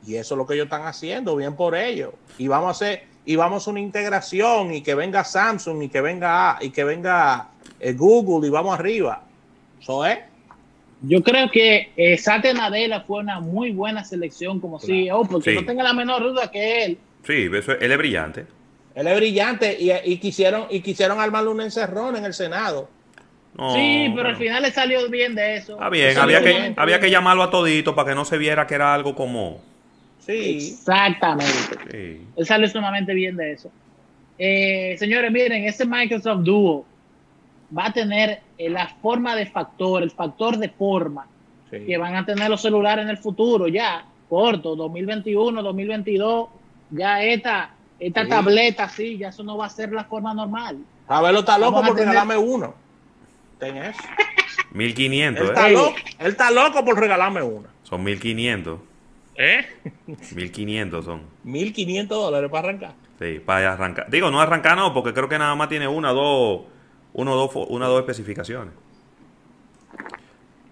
[0.08, 2.14] Y eso es lo que ellos están haciendo, bien por ello.
[2.38, 6.02] Y vamos a hacer, y vamos a una integración y que venga Samsung y que
[6.02, 7.50] venga y que venga
[7.80, 9.22] eh, Google y vamos arriba.
[9.80, 10.18] Eso es.
[11.04, 15.64] Yo creo que eh, Satya Nadella fue una muy buena selección como CEO, porque no
[15.64, 16.98] tenga la menor duda que él.
[17.24, 18.48] Sí, eso, él es brillante.
[18.96, 22.90] Él es brillante y, quisieron y quisieron armarle un encerrón en el Senado.
[23.76, 25.74] sí, pero al final le salió bien de eso.
[25.74, 28.74] Está bien, había, que, había que llamarlo a todito para que no se viera que
[28.74, 29.69] era algo como
[30.30, 32.22] Exactamente.
[32.36, 33.72] Él sale sumamente bien de eso.
[34.38, 36.86] Eh, señores, miren, ese Microsoft Duo
[37.78, 41.28] va a tener eh, la forma de factor, el factor de forma
[41.70, 46.50] que van a tener los celulares en el futuro, ya, corto, 2021, 2022,
[46.90, 50.80] ya esta, esta tableta, sí, ya eso no va a ser la forma normal.
[51.08, 52.74] A verlo está loco por regalarme uno.
[53.60, 54.02] Ten eso.
[54.72, 57.68] 1500, él, está loco, él está loco por regalarme uno.
[57.84, 58.80] Son 1500.
[59.42, 59.66] ¿Eh?
[60.36, 61.22] 1500 son.
[61.46, 62.94] 1500 dólares para arrancar.
[63.20, 64.10] Sí, para arrancar.
[64.12, 66.64] Digo, no arrancar no, porque creo que nada más tiene una, dos,
[67.14, 68.74] uno, dos, una, dos especificaciones.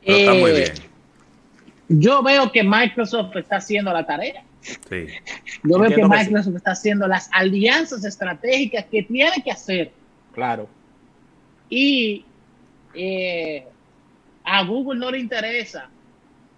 [0.05, 0.74] Pero está muy bien.
[1.88, 4.43] Yo veo que Microsoft está haciendo la tarea.
[4.61, 5.07] Sí.
[5.63, 9.93] Yo veo que Microsoft está haciendo las alianzas estratégicas que tiene que hacer.
[10.34, 10.68] Claro.
[11.70, 12.26] Y
[12.93, 13.65] eh,
[14.43, 15.89] a Google no le interesa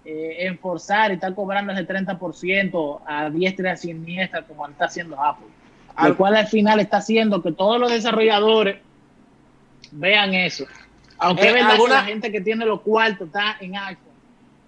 [0.06, 5.22] eh, enforzar y estar cobrando ese 30% a diestra y a siniestra como está haciendo
[5.22, 5.48] Apple.
[5.96, 8.78] Al cual al final está haciendo que todos los desarrolladores
[9.92, 10.66] vean eso
[11.18, 14.06] Aunque es verdad que la gente que tiene los cuartos está en iPhone.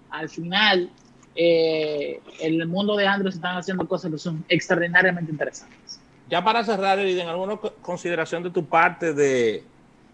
[0.10, 0.90] Al final,
[1.36, 6.02] en el mundo de Android se están haciendo cosas que son extraordinariamente interesantes.
[6.30, 9.64] Ya para cerrar, en ¿alguna consideración de tu parte de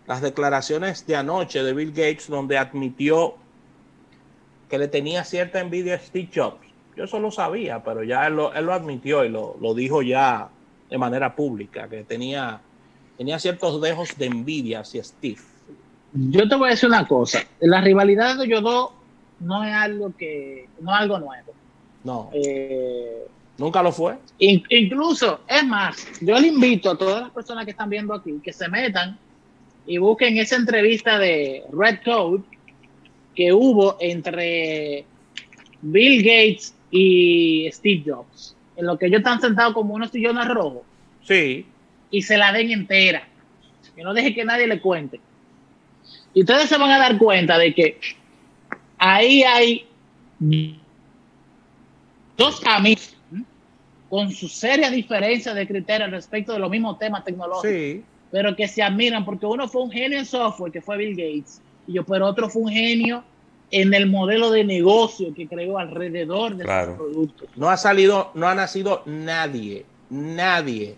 [0.07, 3.35] las declaraciones de anoche de Bill Gates, donde admitió
[4.69, 6.65] que le tenía cierta envidia a Steve Jobs?
[6.95, 10.49] Yo eso lo sabía, pero ya él lo, admitió y lo, dijo ya
[10.89, 12.59] de manera pública, que tenía,
[13.17, 15.41] tenía ciertos dejos de envidia hacia Steve.
[16.13, 18.91] Yo te voy a decir una cosa, la rivalidad de ellos dos
[19.39, 21.53] no es algo que, no es algo nuevo.
[22.03, 22.31] No.
[22.33, 24.17] Eh, Nunca lo fue.
[24.39, 28.53] incluso, es más, yo le invito a todas las personas que están viendo aquí que
[28.53, 29.17] se metan
[29.85, 32.43] y busquen esa entrevista de Red Code
[33.37, 35.05] que hubo entre
[35.83, 40.81] Bill Gates y Steve Jobs, en lo que ellos están sentados como unos sillones rojos.
[41.21, 41.63] Sí.
[42.09, 43.27] Y se la den entera.
[43.95, 45.19] Que no deje que nadie le cuente.
[46.33, 47.99] Y ustedes se van a dar cuenta de que
[48.97, 49.85] ahí hay
[52.37, 53.15] dos amigos
[54.09, 58.81] con su seria diferencia de criterios respecto de los mismos temas tecnológicos, pero que se
[58.81, 62.27] admiran porque uno fue un genio en software, que fue Bill Gates, y yo, pero
[62.27, 63.23] otro fue un genio
[63.71, 66.95] en el modelo de negocio que creó alrededor de claro.
[66.97, 67.49] productos.
[67.55, 70.95] No ha salido, no ha nacido nadie, nadie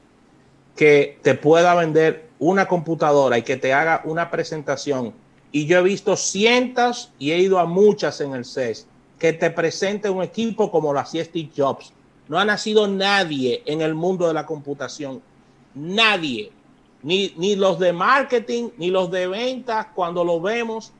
[0.75, 5.13] que te pueda vender una computadora y que te haga una presentación.
[5.51, 8.87] Y yo he visto cientos y he ido a muchas en el CES
[9.17, 11.91] que te presente un equipo como lo hacía Steve Jobs
[12.29, 15.21] no ha nacido nadie en el mundo de la computación.
[15.73, 16.51] Nadie.
[17.01, 20.91] Ni, ni los de marketing, ni los de ventas, cuando lo vemos,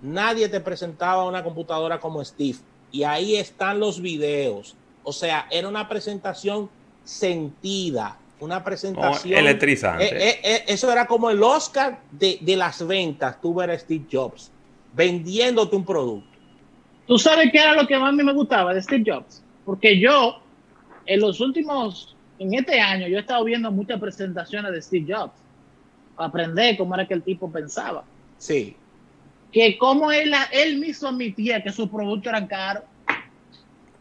[0.00, 2.58] nadie te presentaba una computadora como Steve.
[2.90, 4.74] Y ahí están los videos.
[5.02, 6.70] O sea, era una presentación
[7.04, 9.38] sentida, una presentación...
[9.38, 10.04] electrizante.
[10.06, 14.04] Eh, eh, eh, eso era como el Oscar de, de las ventas, tú ver Steve
[14.10, 14.50] Jobs,
[14.94, 16.38] vendiéndote un producto.
[17.06, 19.42] ¿Tú sabes qué era lo que más a mí me gustaba de Steve Jobs?
[19.64, 20.38] Porque yo
[21.06, 25.41] en los últimos, en este año, yo he estado viendo muchas presentaciones de Steve Jobs
[26.16, 28.04] aprender cómo era que el tipo pensaba.
[28.38, 28.76] Sí.
[29.52, 32.84] Que como él, él mismo admitía que sus productos eran caros.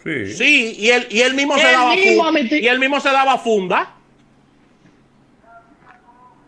[0.03, 0.33] Sí.
[0.33, 2.57] sí, y él, y él mismo se daba funda.
[2.57, 3.95] Y él mismo se daba funda.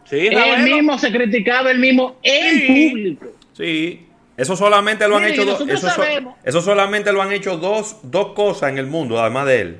[0.10, 3.28] Sí, él mismo se criticaba el mismo en público.
[3.54, 4.08] Sí.
[4.36, 5.62] Eso solamente lo han hecho dos.
[5.68, 5.88] Eso,
[6.44, 9.80] eso, solamente lo han hecho dos, dos cosas en el mundo, además de él.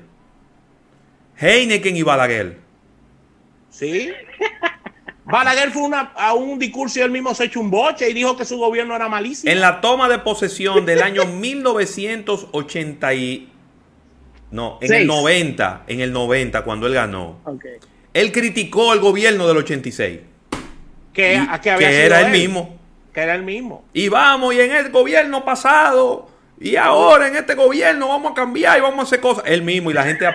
[1.38, 2.58] Heineken y Balaguer.
[3.70, 4.12] Sí.
[5.26, 8.46] Balaguer fue a un discurso y él mismo se echó un boche y dijo que
[8.46, 9.52] su gobierno era malísimo.
[9.52, 13.50] En la toma de posesión del año 1980 y...
[14.52, 17.40] No, en el 90, en el 90 cuando él ganó.
[18.14, 20.20] Él criticó el gobierno del 86.
[21.12, 22.78] Que, que era el mismo.
[23.12, 23.84] Que era el mismo.
[23.94, 28.78] Y vamos, y en el gobierno pasado y ahora en este gobierno vamos a cambiar
[28.78, 29.44] y vamos a hacer cosas.
[29.48, 30.26] Él mismo y la gente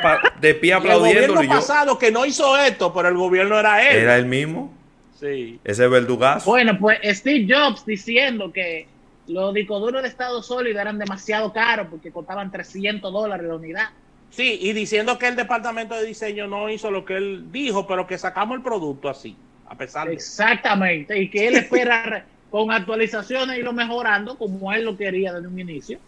[0.40, 1.20] de pie aplaudiendo.
[1.20, 3.96] El gobierno pasado que no hizo esto, pero el gobierno era él.
[3.98, 4.77] Era el mismo.
[5.18, 5.58] Sí.
[5.64, 6.50] Ese verdugazo.
[6.50, 8.86] Bueno, pues Steve Jobs diciendo que
[9.26, 13.88] los discos de estado sólido eran demasiado caros porque costaban 300 dólares la unidad.
[14.30, 18.06] Sí, y diciendo que el departamento de diseño no hizo lo que él dijo, pero
[18.06, 20.14] que sacamos el producto así, a pesar de.
[20.14, 25.48] Exactamente, y que él espera con actualizaciones y lo mejorando como él lo quería desde
[25.48, 25.98] un inicio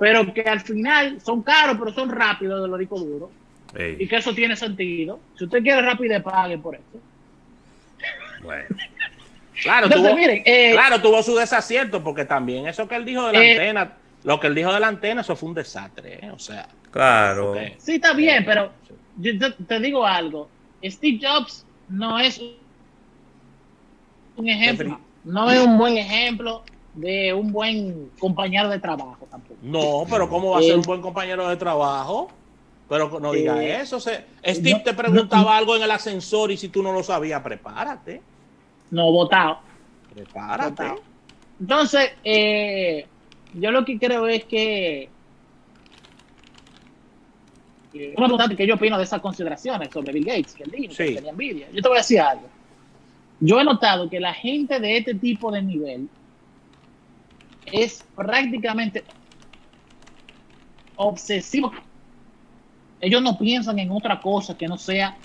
[0.00, 3.28] pero que al final son caros, pero son rápidos de los discos duros.
[3.98, 5.20] Y que eso tiene sentido.
[5.36, 6.98] Si usted quiere rápido, pague por eso.
[8.42, 8.68] Bueno.
[9.62, 13.44] Claro, tuvo, eh, claro, tuvo su desacierto, porque también eso que él dijo de la
[13.44, 13.92] eh, antena,
[14.24, 16.30] lo que él dijo de la antena, eso fue un desastre, ¿eh?
[16.30, 16.66] o sea.
[16.90, 17.54] Claro.
[17.76, 18.72] sí, está bien, pero
[19.18, 20.48] yo te, digo algo.
[20.82, 22.40] Steve Jobs no es
[24.36, 26.64] un ejemplo, no es un buen ejemplo
[26.94, 29.60] de un buen compañero de trabajo tampoco.
[29.62, 32.30] No, pero ¿cómo va a ser un buen compañero de trabajo?
[32.90, 34.00] Pero no diga eh, eso.
[34.00, 38.20] Steve te preguntaba algo en el ascensor y si tú no lo sabías, prepárate.
[38.90, 39.60] No, votado.
[40.12, 40.94] Prepárate.
[41.60, 43.06] Entonces, eh,
[43.54, 45.08] yo lo que creo es que
[48.16, 51.30] una que yo opino de esas consideraciones sobre Bill Gates, que él dijo que tenía
[51.30, 51.68] envidia.
[51.72, 52.48] Yo te voy a decir algo.
[53.38, 56.08] Yo he notado que la gente de este tipo de nivel
[57.66, 59.04] es prácticamente
[60.96, 61.72] obsesivo.
[63.00, 65.16] Ellos no piensan en otra cosa que no sea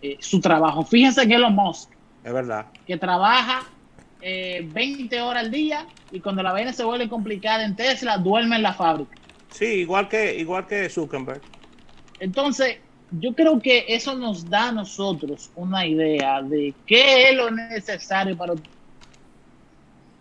[0.00, 0.84] eh, su trabajo.
[0.84, 1.90] Fíjense en Elon Musk.
[2.22, 2.66] Es verdad.
[2.86, 3.62] Que trabaja
[4.20, 8.56] 20 eh, horas al día y cuando la vaina se vuelve complicada en Tesla, duerme
[8.56, 9.18] en la fábrica.
[9.50, 11.42] Sí, igual que, igual que Zuckerberg.
[12.20, 12.78] Entonces,
[13.10, 18.36] yo creo que eso nos da a nosotros una idea de qué es lo necesario
[18.36, 18.54] para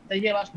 [0.08, 0.52] te llevas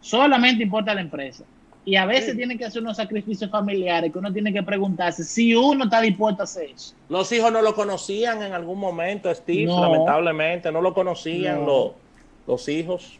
[0.00, 1.44] solamente importa la empresa.
[1.84, 5.52] Y a veces tienen que hacer unos sacrificios familiares que uno tiene que preguntarse si
[5.54, 6.94] uno está dispuesto a hacer eso.
[7.08, 11.66] Los hijos no lo conocían en algún momento, Steve, lamentablemente, no lo conocían
[12.46, 13.18] Los, hijos.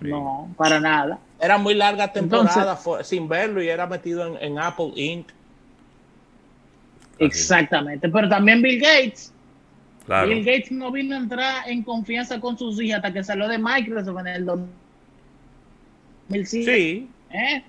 [0.00, 1.18] No, para nada.
[1.40, 5.26] Era muy larga temporada sin verlo y era metido en, Apple Inc.
[7.18, 9.32] Exactamente, pero también Bill Gates.
[10.06, 13.58] Bill Gates no vino a entrar en confianza con sus hijas hasta que salió de
[13.58, 16.48] Microsoft en el 2005.
[16.48, 17.10] Sí.
[17.30, 17.64] ¿Eh?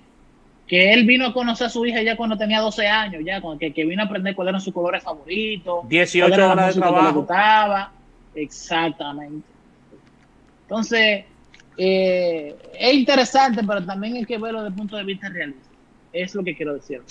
[0.70, 3.72] Que él vino a conocer a su hija ya cuando tenía 12 años, ya que,
[3.72, 7.00] que vino a aprender cuáles eran sus colores favoritos, 18 horas de trabajo.
[7.00, 7.92] Que le gustaba.
[8.36, 9.48] Exactamente.
[10.62, 11.24] Entonces,
[11.76, 15.68] eh, es interesante, pero también hay que verlo desde el punto de vista realista.
[16.12, 17.02] Es lo que quiero decir.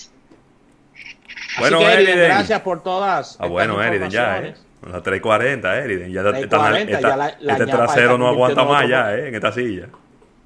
[1.60, 3.36] Bueno, Eriden, gracias por todas.
[3.42, 4.54] Ah, bueno, Eriden, ya, ¿eh?
[4.90, 6.14] las 3.40, Eriden.
[6.14, 9.28] Ya, este trasero no aguanta más ya, ¿eh?
[9.28, 9.88] En esta silla.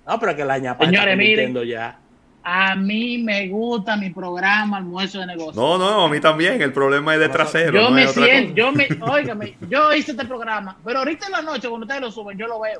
[0.08, 2.00] No, pero que la ñapa Señores, miren, ya.
[2.44, 5.56] A mí me gusta mi programa Almuerzo de Negocios.
[5.56, 6.62] No, no, a mí también.
[6.62, 7.82] El problema es de trasero.
[7.82, 11.70] Yo me siento, yo me, óigame, yo hice este programa, pero ahorita en la noche
[11.70, 12.80] cuando ustedes lo suben, yo lo veo.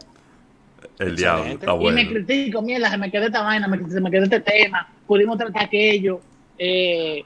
[1.00, 1.98] El diablo, está bueno.
[1.98, 4.88] Y me critico, mierda, se me quedó esta vaina, me, se me quedó este tema,
[5.08, 6.20] pudimos tratar aquello.
[6.58, 7.24] Eh,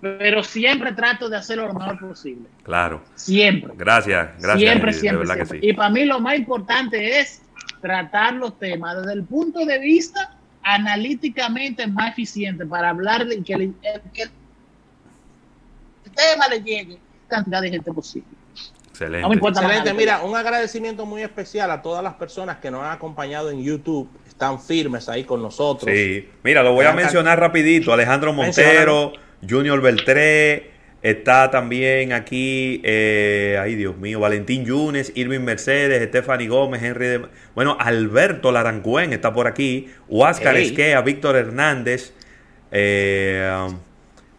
[0.00, 2.46] pero siempre trato de hacerlo lo mejor posible.
[2.62, 3.02] Claro.
[3.14, 3.72] Siempre.
[3.76, 4.70] Gracias, gracias.
[4.70, 5.58] Siempre, siempre.
[5.62, 7.42] Y para mí lo más importante es
[7.80, 13.54] tratar los temas desde el punto de vista analíticamente más eficiente para hablar de que,
[13.54, 13.74] el,
[16.14, 16.98] tema le llegue
[17.28, 18.28] cantidad de gente posible.
[18.88, 19.48] Excelente.
[19.48, 19.94] Excelente.
[19.94, 24.08] Mira, un agradecimiento muy especial a todas las personas que nos han acompañado en YouTube.
[24.26, 25.94] Están firmes ahí con nosotros.
[25.94, 27.92] Sí, mira, lo voy a mencionar rapidito.
[27.92, 29.12] Alejandro Montero,
[29.48, 36.82] Junior Beltré, Está también aquí, eh, ay Dios mío, Valentín Yunes, Irving Mercedes, Stephanie Gómez,
[36.82, 37.26] Henry de...
[37.54, 42.14] Bueno, Alberto Larangüen está por aquí, Huáscar Esquea, Víctor Hernández,
[42.72, 43.68] eh,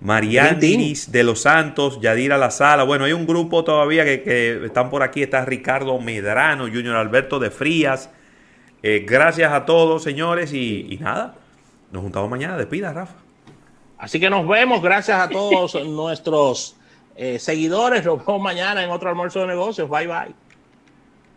[0.02, 2.84] de los Santos, Yadira La Sala.
[2.84, 5.24] Bueno, hay un grupo todavía que, están por aquí.
[5.24, 8.10] Está Ricardo Medrano, Junior Alberto de Frías.
[8.82, 10.54] Eh, gracias a todos, señores.
[10.54, 11.36] Y, y nada,
[11.92, 12.58] nos juntamos mañana.
[12.58, 13.29] Despida, Rafa.
[14.00, 14.82] Así que nos vemos.
[14.82, 16.76] Gracias a todos nuestros
[17.16, 18.04] eh, seguidores.
[18.04, 19.88] Nos vemos mañana en otro almuerzo de negocios.
[19.90, 20.49] Bye bye.